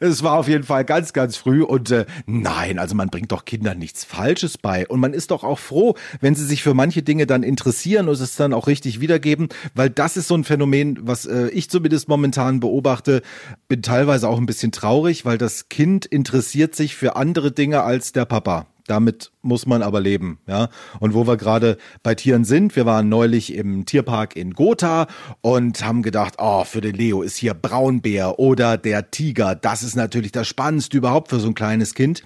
es 0.00 0.22
war 0.22 0.38
auf 0.38 0.48
jeden 0.48 0.64
Fall 0.64 0.84
ganz, 0.84 1.12
ganz 1.12 1.36
früh 1.36 1.62
und 1.62 1.90
äh, 1.90 2.06
nein, 2.24 2.78
also 2.78 2.94
man 2.94 3.08
bringt 3.08 3.32
doch 3.32 3.44
Kindern 3.44 3.78
nichts 3.78 4.04
Falsches 4.04 4.56
bei 4.56 4.86
und 4.86 5.00
man 5.00 5.12
ist 5.12 5.32
doch 5.32 5.44
auch 5.44 5.58
froh, 5.58 5.96
wenn 6.20 6.34
sie 6.34 6.46
sich 6.46 6.62
für 6.62 6.72
manche 6.72 7.02
Dinge 7.02 7.26
dann 7.26 7.42
interessieren 7.42 8.08
und 8.08 8.14
es 8.14 8.36
dann 8.36 8.54
auch 8.54 8.68
richtig 8.68 9.00
wiedergeben, 9.00 9.48
weil 9.74 9.90
das 9.90 10.16
ist 10.16 10.28
so 10.28 10.34
ein 10.34 10.44
Phänomen, 10.44 11.00
was 11.02 11.26
äh, 11.26 11.48
ich 11.48 11.68
zumindest 11.68 12.08
momentan 12.08 12.60
beobachte, 12.60 13.22
bin 13.68 13.82
teilweise 13.82 14.28
auch 14.28 14.38
ein 14.38 14.46
bisschen 14.46 14.72
traurig, 14.72 15.24
weil 15.24 15.36
das 15.42 15.68
Kind 15.68 16.06
interessiert 16.06 16.76
sich 16.76 16.94
für 16.94 17.16
andere 17.16 17.50
Dinge 17.50 17.82
als 17.82 18.12
der 18.12 18.26
Papa. 18.26 18.68
Damit 18.86 19.32
muss 19.42 19.66
man 19.66 19.82
aber 19.82 20.00
leben, 20.00 20.38
ja. 20.46 20.68
Und 21.00 21.14
wo 21.14 21.26
wir 21.26 21.36
gerade 21.36 21.78
bei 22.02 22.14
Tieren 22.14 22.44
sind, 22.44 22.76
wir 22.76 22.86
waren 22.86 23.08
neulich 23.08 23.54
im 23.54 23.84
Tierpark 23.86 24.36
in 24.36 24.54
Gotha 24.54 25.06
und 25.40 25.84
haben 25.84 26.02
gedacht, 26.02 26.34
oh, 26.38 26.64
für 26.64 26.80
den 26.80 26.94
Leo 26.94 27.22
ist 27.22 27.36
hier 27.36 27.54
Braunbär 27.54 28.38
oder 28.38 28.76
der 28.76 29.10
Tiger. 29.10 29.54
Das 29.54 29.82
ist 29.82 29.96
natürlich 29.96 30.30
das 30.30 30.46
Spannendste 30.46 30.96
überhaupt 30.96 31.30
für 31.30 31.40
so 31.40 31.48
ein 31.48 31.54
kleines 31.54 31.94
Kind. 31.94 32.22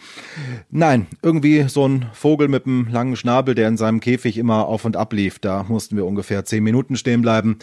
Nein, 0.70 1.07
irgendwie 1.22 1.68
so 1.68 1.87
ein 1.87 2.07
Vogel 2.12 2.48
mit 2.48 2.66
einem 2.66 2.88
langen 2.90 3.16
Schnabel, 3.16 3.55
der 3.55 3.68
in 3.68 3.76
seinem 3.76 4.00
Käfig 4.00 4.37
immer 4.37 4.66
auf 4.66 4.85
und 4.85 4.96
ab 4.96 5.12
lief. 5.12 5.38
Da 5.38 5.62
mussten 5.62 5.96
wir 5.96 6.05
ungefähr 6.05 6.44
zehn 6.44 6.64
Minuten 6.64 6.96
stehen 6.96 7.22
bleiben. 7.22 7.59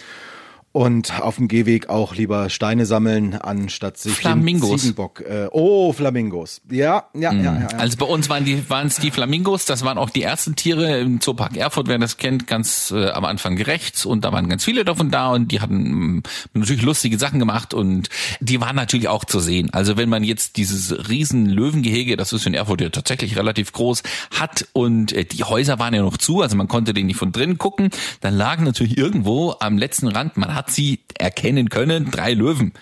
Und 0.73 1.21
auf 1.21 1.35
dem 1.35 1.47
Gehweg 1.47 1.87
auch 1.89 2.15
lieber 2.15 2.49
Steine 2.49 2.87
sammeln, 2.87 3.35
anstatt 3.35 3.99
sich 3.99 4.13
Flamingos. 4.13 4.81
Ziegenbock. 4.81 5.21
Äh, 5.21 5.47
oh, 5.51 5.93
Flamingos. 5.93 6.61
Ja, 6.67 7.05
ja, 7.13 7.31
ja, 7.31 7.43
ja, 7.43 7.59
ja. 7.59 7.67
Also 7.77 7.97
bei 7.97 8.07
uns 8.07 8.27
waren 8.27 8.43
die 8.43 8.67
waren 8.71 8.87
es 8.87 8.95
die 8.95 9.11
Flamingos, 9.11 9.65
das 9.65 9.85
waren 9.85 9.99
auch 9.99 10.09
die 10.09 10.23
ersten 10.23 10.55
Tiere 10.55 10.97
im 10.97 11.21
Zoopark 11.21 11.55
Erfurt, 11.55 11.87
wer 11.89 11.99
das 11.99 12.17
kennt, 12.17 12.47
ganz 12.47 12.89
äh, 12.89 13.11
am 13.11 13.23
Anfang 13.23 13.61
rechts 13.61 14.03
und 14.03 14.25
da 14.25 14.31
waren 14.31 14.49
ganz 14.49 14.65
viele 14.65 14.83
davon 14.83 15.11
da 15.11 15.29
und 15.29 15.51
die 15.51 15.61
hatten 15.61 16.15
mm, 16.15 16.23
natürlich 16.55 16.81
lustige 16.81 17.19
Sachen 17.19 17.37
gemacht 17.37 17.75
und 17.75 18.09
die 18.39 18.59
waren 18.59 18.75
natürlich 18.75 19.09
auch 19.09 19.25
zu 19.25 19.39
sehen. 19.39 19.69
Also 19.73 19.95
wenn 19.95 20.09
man 20.09 20.23
jetzt 20.23 20.57
dieses 20.57 21.07
riesen 21.07 21.45
Löwengehege, 21.45 22.17
das 22.17 22.33
ist 22.33 22.47
in 22.47 22.55
Erfurt 22.55 22.81
ja 22.81 22.89
tatsächlich 22.89 23.37
relativ 23.37 23.73
groß, 23.73 24.01
hat 24.31 24.67
und 24.73 25.13
äh, 25.13 25.23
die 25.23 25.43
Häuser 25.43 25.77
waren 25.77 25.93
ja 25.93 26.01
noch 26.01 26.17
zu, 26.17 26.41
also 26.41 26.55
man 26.55 26.67
konnte 26.67 26.95
den 26.95 27.05
nicht 27.05 27.17
von 27.17 27.31
drinnen 27.31 27.59
gucken, 27.59 27.91
dann 28.21 28.33
lagen 28.33 28.63
natürlich 28.63 28.97
irgendwo 28.97 29.53
am 29.59 29.77
letzten 29.77 30.07
Rand, 30.07 30.35
man 30.35 30.55
hat 30.55 30.62
sie 30.69 30.99
erkennen 31.17 31.69
können, 31.69 32.11
drei 32.11 32.33
Löwen 32.33 32.73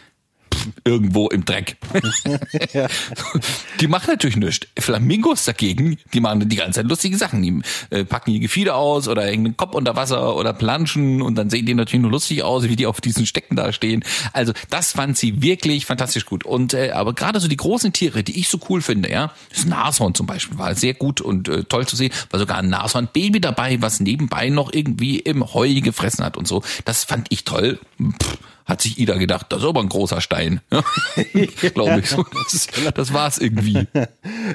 irgendwo 0.83 1.29
im 1.29 1.45
Dreck. 1.45 1.77
Die 3.79 3.87
machen 3.87 4.07
natürlich 4.09 4.37
nichts. 4.37 4.67
Flamingos 4.79 5.45
dagegen, 5.45 5.97
die 6.13 6.19
machen 6.19 6.47
die 6.47 6.55
ganze 6.55 6.81
Zeit 6.81 6.89
lustige 6.89 7.17
Sachen. 7.17 7.41
Die 7.41 7.61
äh, 7.89 8.05
packen 8.05 8.31
ihr 8.31 8.39
Gefieder 8.39 8.75
aus 8.75 9.07
oder 9.07 9.23
hängen 9.23 9.43
den 9.43 9.57
Kopf 9.57 9.75
unter 9.75 9.95
Wasser 9.95 10.35
oder 10.35 10.53
planschen 10.53 11.21
und 11.21 11.35
dann 11.35 11.49
sehen 11.49 11.65
die 11.65 11.73
natürlich 11.73 12.01
nur 12.01 12.11
lustig 12.11 12.43
aus, 12.43 12.63
wie 12.63 12.75
die 12.75 12.85
auf 12.85 13.01
diesen 13.01 13.25
Stecken 13.25 13.55
da 13.55 13.71
stehen. 13.71 14.03
Also 14.33 14.53
das 14.69 14.91
fand 14.91 15.17
sie 15.17 15.41
wirklich 15.41 15.85
fantastisch 15.85 16.25
gut. 16.25 16.45
Und 16.45 16.73
äh, 16.73 16.91
aber 16.91 17.13
gerade 17.13 17.39
so 17.39 17.47
die 17.47 17.57
großen 17.57 17.93
Tiere, 17.93 18.23
die 18.23 18.39
ich 18.39 18.49
so 18.49 18.59
cool 18.69 18.81
finde, 18.81 19.09
ja, 19.09 19.31
das 19.53 19.65
Nashorn 19.65 20.15
zum 20.15 20.25
Beispiel 20.27 20.57
war 20.57 20.75
sehr 20.75 20.93
gut 20.93 21.21
und 21.21 21.47
äh, 21.47 21.63
toll 21.63 21.87
zu 21.87 21.95
sehen. 21.95 22.11
War 22.29 22.39
sogar 22.39 22.57
ein 22.57 22.69
Nashorn-Baby 22.69 23.41
dabei, 23.41 23.81
was 23.81 23.99
nebenbei 23.99 24.49
noch 24.49 24.73
irgendwie 24.73 25.19
im 25.19 25.53
Heu 25.53 25.81
gefressen 25.81 26.23
hat 26.25 26.37
und 26.37 26.47
so. 26.47 26.63
Das 26.85 27.03
fand 27.03 27.27
ich 27.29 27.43
toll. 27.43 27.79
Pff 27.99 28.37
hat 28.71 28.81
sich 28.81 28.97
Ida 28.97 29.17
gedacht, 29.17 29.47
das 29.49 29.59
ist 29.59 29.67
aber 29.67 29.81
ein 29.81 29.89
großer 29.89 30.21
Stein. 30.21 30.61
glaube 31.73 31.99
ich. 31.99 32.15
Das, 32.51 32.67
das 32.93 33.13
war's 33.13 33.37
irgendwie. 33.37 33.87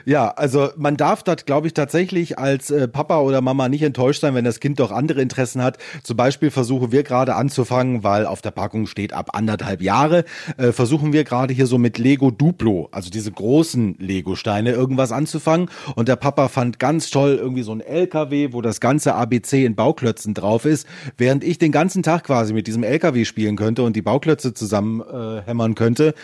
Ja, 0.05 0.29
also 0.29 0.70
man 0.76 0.96
darf 0.96 1.22
das, 1.22 1.44
glaube 1.46 1.66
ich, 1.66 1.74
tatsächlich 1.74 2.38
als 2.38 2.70
äh, 2.70 2.87
Papa 2.87 3.20
oder 3.20 3.40
Mama 3.40 3.68
nicht 3.68 3.83
enttäuscht 3.83 4.20
sein, 4.20 4.35
wenn 4.35 4.44
das 4.44 4.61
Kind 4.61 4.79
doch 4.79 4.92
andere 4.92 5.20
Interessen 5.20 5.62
hat. 5.62 5.79
Zum 6.02 6.16
Beispiel 6.16 6.50
versuchen 6.50 6.92
wir 6.92 7.02
gerade 7.02 7.35
anzufangen, 7.35 8.05
weil 8.05 8.26
auf 8.26 8.42
der 8.42 8.50
Packung 8.52 8.87
steht 8.87 9.12
ab 9.12 9.31
anderthalb 9.33 9.83
Jahre, 9.83 10.24
äh, 10.57 10.72
versuchen 10.72 11.12
wir 11.12 11.24
gerade 11.24 11.52
hier 11.55 11.66
so 11.66 11.79
mit 11.79 11.98
Lego 11.98 12.31
Duplo, 12.31 12.88
also 12.92 13.11
diese 13.11 13.33
großen 13.33 13.96
Lego-Steine, 13.98 14.72
irgendwas 14.72 15.12
anzufangen. 15.12 15.70
Und 15.94 16.09
der 16.09 16.16
Papa 16.16 16.48
fand 16.48 16.79
ganz 16.79 17.11
toll 17.11 17.37
irgendwie 17.40 17.62
so 17.62 17.72
ein 17.72 17.81
LKW, 17.81 18.52
wo 18.52 18.62
das 18.62 18.81
ganze 18.81 19.14
ABC 19.14 19.64
in 19.64 19.74
Bauklötzen 19.74 20.35
drauf 20.35 20.64
ist, 20.64 20.87
während 21.16 21.42
ich 21.42 21.59
den 21.59 21.72
ganzen 21.72 22.02
Tag 22.02 22.24
quasi 22.24 22.52
mit 22.52 22.66
diesem 22.66 22.83
LKW 22.83 23.24
spielen 23.24 23.57
könnte 23.57 23.83
und 23.83 23.96
die 23.96 24.02
Bauklötze 24.06 24.54
zusammen 24.54 25.00
äh, 25.00 25.42
könnte. 25.74 26.14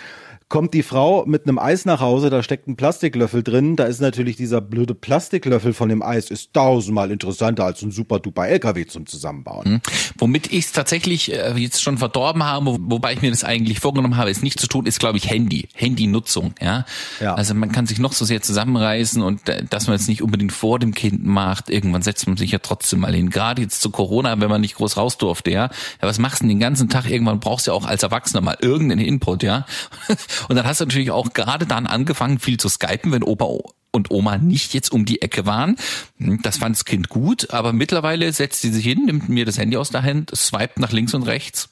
Kommt 0.52 0.74
die 0.74 0.82
Frau 0.82 1.24
mit 1.24 1.48
einem 1.48 1.58
Eis 1.58 1.86
nach 1.86 2.00
Hause, 2.00 2.28
da 2.28 2.42
steckt 2.42 2.68
ein 2.68 2.76
Plastiklöffel 2.76 3.42
drin, 3.42 3.74
da 3.74 3.84
ist 3.84 4.02
natürlich 4.02 4.36
dieser 4.36 4.60
blöde 4.60 4.94
Plastiklöffel 4.94 5.72
von 5.72 5.88
dem 5.88 6.02
Eis 6.02 6.30
ist 6.30 6.52
tausendmal 6.52 7.10
interessanter 7.10 7.64
als 7.64 7.80
ein 7.80 7.90
super 7.90 8.18
duper 8.18 8.46
LKW 8.46 8.84
zum 8.84 9.06
Zusammenbauen. 9.06 9.64
Hm. 9.64 9.80
Womit 10.18 10.52
ich 10.52 10.66
es 10.66 10.72
tatsächlich 10.72 11.32
äh, 11.32 11.54
jetzt 11.56 11.82
schon 11.82 11.96
verdorben 11.96 12.42
habe, 12.42 12.66
wo, 12.66 12.76
wobei 12.82 13.14
ich 13.14 13.22
mir 13.22 13.30
das 13.30 13.44
eigentlich 13.44 13.80
vorgenommen 13.80 14.18
habe, 14.18 14.28
es 14.28 14.42
nicht 14.42 14.60
zu 14.60 14.66
tun, 14.66 14.84
ist 14.84 15.00
glaube 15.00 15.16
ich 15.16 15.30
Handy, 15.30 15.68
Handynutzung, 15.74 16.52
ja? 16.60 16.84
Ja. 17.18 17.32
Also 17.32 17.54
man 17.54 17.72
kann 17.72 17.86
sich 17.86 17.98
noch 17.98 18.12
so 18.12 18.26
sehr 18.26 18.42
zusammenreißen 18.42 19.22
und 19.22 19.48
äh, 19.48 19.64
dass 19.64 19.86
man 19.86 19.96
es 19.96 20.06
nicht 20.06 20.20
unbedingt 20.20 20.52
vor 20.52 20.78
dem 20.78 20.92
Kind 20.92 21.24
macht, 21.24 21.70
irgendwann 21.70 22.02
setzt 22.02 22.26
man 22.26 22.36
sich 22.36 22.50
ja 22.50 22.58
trotzdem 22.58 23.00
mal 23.00 23.14
hin. 23.14 23.30
Gerade 23.30 23.62
jetzt 23.62 23.80
zu 23.80 23.88
Corona, 23.88 24.38
wenn 24.38 24.50
man 24.50 24.60
nicht 24.60 24.74
groß 24.74 24.98
raus 24.98 25.16
durfte, 25.16 25.50
ja. 25.50 25.70
Ja, 26.02 26.08
was 26.08 26.18
machst 26.18 26.40
du 26.40 26.42
denn 26.42 26.50
den 26.50 26.60
ganzen 26.60 26.90
Tag? 26.90 27.08
Irgendwann 27.08 27.40
brauchst 27.40 27.66
du 27.66 27.70
ja 27.70 27.74
auch 27.74 27.86
als 27.86 28.02
Erwachsener 28.02 28.42
mal 28.42 28.58
irgendeinen 28.60 29.06
Input, 29.06 29.42
ja. 29.42 29.64
Und 30.48 30.56
dann 30.56 30.66
hast 30.66 30.80
du 30.80 30.84
natürlich 30.84 31.10
auch 31.10 31.32
gerade 31.32 31.66
dann 31.66 31.86
angefangen, 31.86 32.38
viel 32.38 32.58
zu 32.58 32.68
skypen, 32.68 33.12
wenn 33.12 33.22
Opa 33.22 33.46
und 33.92 34.10
Oma 34.10 34.38
nicht 34.38 34.74
jetzt 34.74 34.90
um 34.90 35.04
die 35.04 35.22
Ecke 35.22 35.46
waren. 35.46 35.76
Das 36.18 36.58
fand 36.58 36.76
das 36.76 36.84
Kind 36.84 37.08
gut, 37.08 37.50
aber 37.50 37.72
mittlerweile 37.72 38.32
setzt 38.32 38.62
sie 38.62 38.70
sich 38.70 38.84
hin, 38.84 39.04
nimmt 39.04 39.28
mir 39.28 39.44
das 39.44 39.58
Handy 39.58 39.76
aus 39.76 39.90
der 39.90 40.02
Hand, 40.02 40.32
swiped 40.34 40.78
nach 40.78 40.92
links 40.92 41.14
und 41.14 41.24
rechts. 41.24 41.68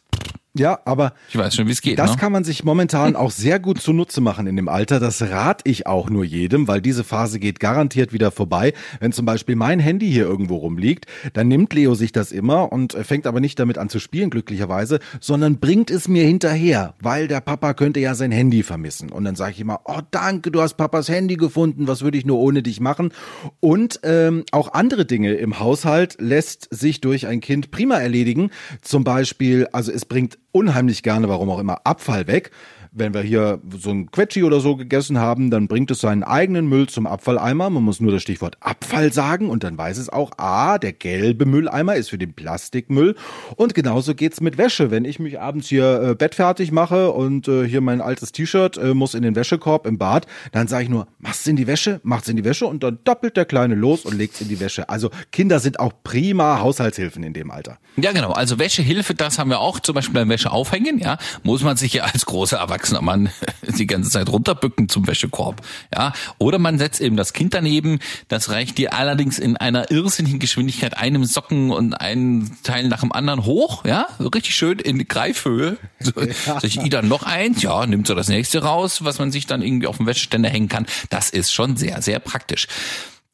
Ja, 0.59 0.81
aber 0.85 1.13
Ich 1.29 1.37
weiß 1.37 1.55
schon, 1.55 1.69
wie 1.69 1.73
es 1.73 1.81
geht. 1.81 2.01
Das 2.01 2.13
ne? 2.13 2.17
kann 2.17 2.33
man 2.33 2.43
sich 2.43 2.65
momentan 2.65 3.15
auch 3.15 3.31
sehr 3.31 3.61
gut 3.61 3.81
zunutze 3.81 4.21
machen 4.21 4.49
in 4.49 4.57
dem 4.57 4.69
Alter. 4.69 4.99
Das 4.99 5.23
rat 5.23 5.61
ich 5.63 5.87
auch 5.87 6.11
nur 6.11 6.25
jedem, 6.25 6.67
weil 6.67 6.81
diese 6.81 7.05
Phase 7.05 7.39
geht 7.39 7.61
garantiert 7.61 8.13
wieder 8.13 8.33
vorbei. 8.33 8.73
Wenn 8.99 9.13
zum 9.13 9.27
Beispiel 9.27 9.55
mein 9.55 9.79
Handy 9.79 10.11
hier 10.11 10.25
irgendwo 10.25 10.57
rumliegt, 10.57 11.07
dann 11.35 11.47
nimmt 11.47 11.73
Leo 11.73 11.95
sich 11.95 12.11
das 12.11 12.33
immer 12.33 12.73
und 12.73 12.95
fängt 12.95 13.29
aber 13.29 13.39
nicht 13.39 13.61
damit 13.61 13.79
an 13.79 13.89
zu 13.89 14.01
spielen, 14.01 14.29
glücklicherweise, 14.29 14.99
sondern 15.21 15.61
bringt 15.61 15.89
es 15.89 16.09
mir 16.09 16.25
hinterher, 16.25 16.95
weil 17.01 17.29
der 17.29 17.41
Papa 17.41 17.73
könnte 17.75 18.01
ja 18.01 18.17
sein 18.17 18.33
Handy 18.33 18.65
vermissen. 18.65 19.13
Und 19.13 19.25
dann 19.25 19.37
sage 19.37 19.53
ich 19.53 19.61
immer, 19.61 19.83
oh 19.85 20.01
danke, 20.11 20.51
du 20.51 20.61
hast 20.61 20.75
Papas 20.75 21.09
Handy 21.09 21.37
gefunden, 21.37 21.87
was 21.87 22.03
würde 22.03 22.19
ich 22.19 22.27
nur 22.27 22.41
ohne 22.41 22.65
dich 22.65 22.81
machen? 22.81 23.13
Und 23.61 24.01
ähm, 24.03 24.43
auch 24.51 24.73
andere 24.73 25.07
Dinge 25.07 25.35
im 25.35 25.61
Haushalt 25.61 26.17
lässt 26.19 26.67
sich 26.75 27.01
durch 27.01 27.29
ein 27.29 27.41
Kind 27.41 27.71
prima 27.71 27.99
erledigen. 27.99 28.51
Zum 28.83 29.05
Beispiel, 29.05 29.69
also 29.71 29.93
es 29.93 30.05
bringt 30.05 30.40
unheimlich 30.53 31.03
gerne, 31.03 31.29
warum 31.29 31.51
auch 31.51 31.59
immer, 31.59 31.81
Abfall 31.85 32.27
weg. 32.27 32.51
Wenn 32.93 33.15
wir 33.15 33.23
hier 33.23 33.61
so 33.79 33.91
ein 33.91 34.11
Quetschi 34.11 34.43
oder 34.43 34.59
so 34.59 34.75
gegessen 34.75 35.19
haben, 35.19 35.51
dann 35.51 35.69
bringt 35.69 35.93
es 35.93 36.01
seinen 36.01 36.25
eigenen 36.25 36.67
Müll 36.67 36.89
zum 36.89 37.07
Abfalleimer. 37.07 37.71
Man 37.71 37.85
muss 37.85 38.01
nur 38.01 38.11
das 38.11 38.23
Stichwort 38.23 38.57
Abfall 38.59 39.13
sagen 39.13 39.49
und 39.49 39.63
dann 39.63 39.79
weiß 39.79 39.97
es 39.99 40.09
auch, 40.09 40.33
ah, 40.39 40.77
der 40.79 40.93
gelbe 40.93 41.47
Mülleimer 41.47 41.95
ist 41.95 42.11
für 42.11 42.19
den 42.19 42.33
Plastikmüll. 42.33 43.15
Und 43.55 43.75
genauso 43.75 44.17
geht's 44.17 44.41
mit 44.41 44.59
Wäsche. 44.59 44.91
Wenn 44.91 45.05
ich 45.05 45.21
mich 45.21 45.39
abends 45.39 45.69
hier 45.69 46.03
äh, 46.03 46.15
bettfertig 46.17 46.73
mache 46.73 47.13
und 47.13 47.47
äh, 47.47 47.65
hier 47.65 47.81
mein 47.81 48.01
altes 48.01 48.33
T-Shirt 48.33 48.77
äh, 48.77 48.93
muss 48.93 49.15
in 49.15 49.23
den 49.23 49.37
Wäschekorb 49.37 49.87
im 49.87 49.97
Bad, 49.97 50.27
dann 50.51 50.67
sage 50.67 50.83
ich 50.83 50.91
nur, 50.91 51.07
mach's 51.21 51.47
in 51.47 51.55
die 51.55 51.69
Wäsche, 51.69 52.01
macht's 52.03 52.29
in 52.29 52.37
die 52.37 52.45
Wäsche 52.45 52.67
und 52.67 52.83
dann 52.83 52.99
doppelt 53.05 53.37
der 53.37 53.45
Kleine 53.45 53.77
los 53.77 54.05
und 54.05 54.19
legt's 54.19 54.41
in 54.41 54.49
die 54.49 54.59
Wäsche. 54.59 54.89
Also 54.89 55.11
Kinder 55.31 55.61
sind 55.61 55.79
auch 55.79 55.93
prima 56.03 56.59
Haushaltshilfen 56.59 57.23
in 57.23 57.35
dem 57.35 57.53
Alter. 57.53 57.79
Ja, 57.97 58.11
genau. 58.11 58.33
Also 58.33 58.59
Wäschehilfe, 58.59 59.15
das 59.15 59.39
haben 59.39 59.51
wir 59.51 59.61
auch 59.61 59.79
zum 59.79 59.95
Beispiel 59.95 60.15
beim 60.15 60.29
Wäsche 60.29 60.51
aufhängen, 60.51 60.99
ja. 60.99 61.19
Muss 61.45 61.63
man 61.63 61.77
sich 61.77 61.93
ja 61.93 62.03
als 62.03 62.27
großer 62.27 62.57
erwachsener 62.57 62.80
Mann 63.01 63.31
die 63.79 63.87
ganze 63.87 64.11
Zeit 64.11 64.29
runterbücken 64.29 64.89
zum 64.89 65.07
Wäschekorb, 65.07 65.63
ja. 65.95 66.13
Oder 66.39 66.59
man 66.59 66.79
setzt 66.79 67.01
eben 67.01 67.17
das 67.17 67.33
Kind 67.33 67.55
daneben. 67.55 67.99
Das 68.29 68.51
reicht 68.51 68.79
dir 68.79 68.95
allerdings 68.95 69.39
in 69.39 69.57
einer 69.57 69.91
irrsinnigen 69.91 70.39
Geschwindigkeit 70.39 70.97
einem 70.97 71.25
Socken 71.25 71.71
und 71.71 71.95
einen 71.95 72.57
Teil 72.63 72.89
nach 72.89 73.01
dem 73.01 73.13
anderen 73.13 73.45
hoch, 73.45 73.85
ja. 73.85 74.07
So 74.19 74.29
richtig 74.29 74.55
schön 74.55 74.79
in 74.79 75.07
Greifhöhe. 75.07 75.77
So, 76.03 76.13
Sag 76.45 76.65
ich, 76.65 76.79
Ida, 76.79 77.03
noch 77.03 77.25
eins? 77.25 77.61
Ja, 77.61 77.85
nimmt 77.85 78.07
so 78.07 78.15
das 78.15 78.29
nächste 78.29 78.63
raus, 78.63 79.05
was 79.05 79.19
man 79.19 79.31
sich 79.31 79.47
dann 79.47 79.61
irgendwie 79.61 79.87
auf 79.87 79.99
dem 79.99 80.07
Wäscheständer 80.07 80.49
hängen 80.49 80.69
kann. 80.69 80.87
Das 81.11 81.29
ist 81.29 81.53
schon 81.53 81.77
sehr, 81.77 82.01
sehr 82.01 82.21
praktisch. 82.21 82.67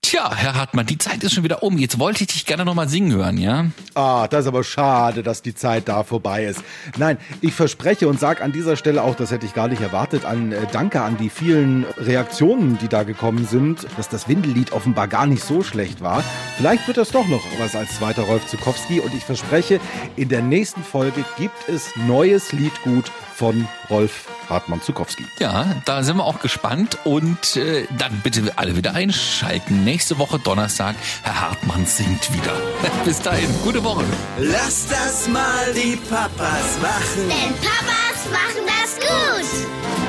Tja, 0.08 0.32
Herr 0.32 0.54
Hartmann, 0.54 0.86
die 0.86 0.98
Zeit 0.98 1.24
ist 1.24 1.34
schon 1.34 1.42
wieder 1.42 1.64
um. 1.64 1.78
Jetzt 1.78 1.98
wollte 1.98 2.22
ich 2.22 2.28
dich 2.28 2.46
gerne 2.46 2.64
nochmal 2.64 2.88
singen 2.88 3.12
hören, 3.12 3.38
ja? 3.38 3.66
Ah, 3.94 4.28
das 4.28 4.42
ist 4.42 4.46
aber 4.46 4.62
schade, 4.62 5.24
dass 5.24 5.42
die 5.42 5.52
Zeit 5.52 5.88
da 5.88 6.04
vorbei 6.04 6.44
ist. 6.44 6.62
Nein, 6.96 7.18
ich 7.40 7.52
verspreche 7.54 8.06
und 8.06 8.20
sage 8.20 8.44
an 8.44 8.52
dieser 8.52 8.76
Stelle 8.76 9.02
auch, 9.02 9.16
das 9.16 9.32
hätte 9.32 9.46
ich 9.46 9.52
gar 9.52 9.66
nicht 9.66 9.82
erwartet, 9.82 10.24
an 10.24 10.52
äh, 10.52 10.58
Danke 10.70 11.02
an 11.02 11.16
die 11.16 11.28
vielen 11.28 11.84
Reaktionen, 11.98 12.78
die 12.78 12.86
da 12.86 13.02
gekommen 13.02 13.48
sind, 13.48 13.84
dass 13.96 14.08
das 14.08 14.28
Windellied 14.28 14.70
offenbar 14.70 15.08
gar 15.08 15.26
nicht 15.26 15.42
so 15.42 15.64
schlecht 15.64 16.00
war. 16.00 16.22
Vielleicht 16.56 16.86
wird 16.86 16.98
das 16.98 17.10
doch 17.10 17.26
noch 17.26 17.42
was 17.58 17.74
als 17.74 17.96
zweiter 17.96 18.22
Rolf 18.22 18.46
Zukowski 18.46 19.00
und 19.00 19.12
ich 19.12 19.24
verspreche, 19.24 19.80
in 20.14 20.28
der 20.28 20.40
nächsten 20.40 20.84
Folge 20.84 21.24
gibt 21.36 21.68
es 21.68 21.90
neues 22.06 22.52
Liedgut 22.52 23.10
von 23.34 23.66
Rolf 23.90 24.28
Hartmann 24.48 24.82
Zukowski. 24.82 25.26
Ja, 25.38 25.66
da 25.84 26.02
sind 26.02 26.16
wir 26.16 26.24
auch 26.24 26.40
gespannt 26.40 26.98
und 27.04 27.56
äh, 27.56 27.86
dann 27.98 28.20
bitte 28.22 28.52
alle 28.56 28.76
wieder 28.76 28.94
einschalten. 28.94 29.84
Nächste 29.84 30.18
Woche 30.18 30.38
Donnerstag, 30.38 30.96
Herr 31.22 31.40
Hartmann 31.40 31.86
singt 31.86 32.32
wieder. 32.32 32.52
Bis 33.04 33.20
dahin, 33.20 33.48
gute 33.62 33.82
Woche. 33.82 34.04
Lass 34.38 34.86
das 34.88 35.28
mal 35.28 35.72
die 35.74 35.96
Papas 35.96 36.78
machen. 36.80 37.28
Denn 37.28 37.54
Papas 37.56 38.30
machen 38.30 38.64
das 38.66 38.96
gut. 38.96 40.05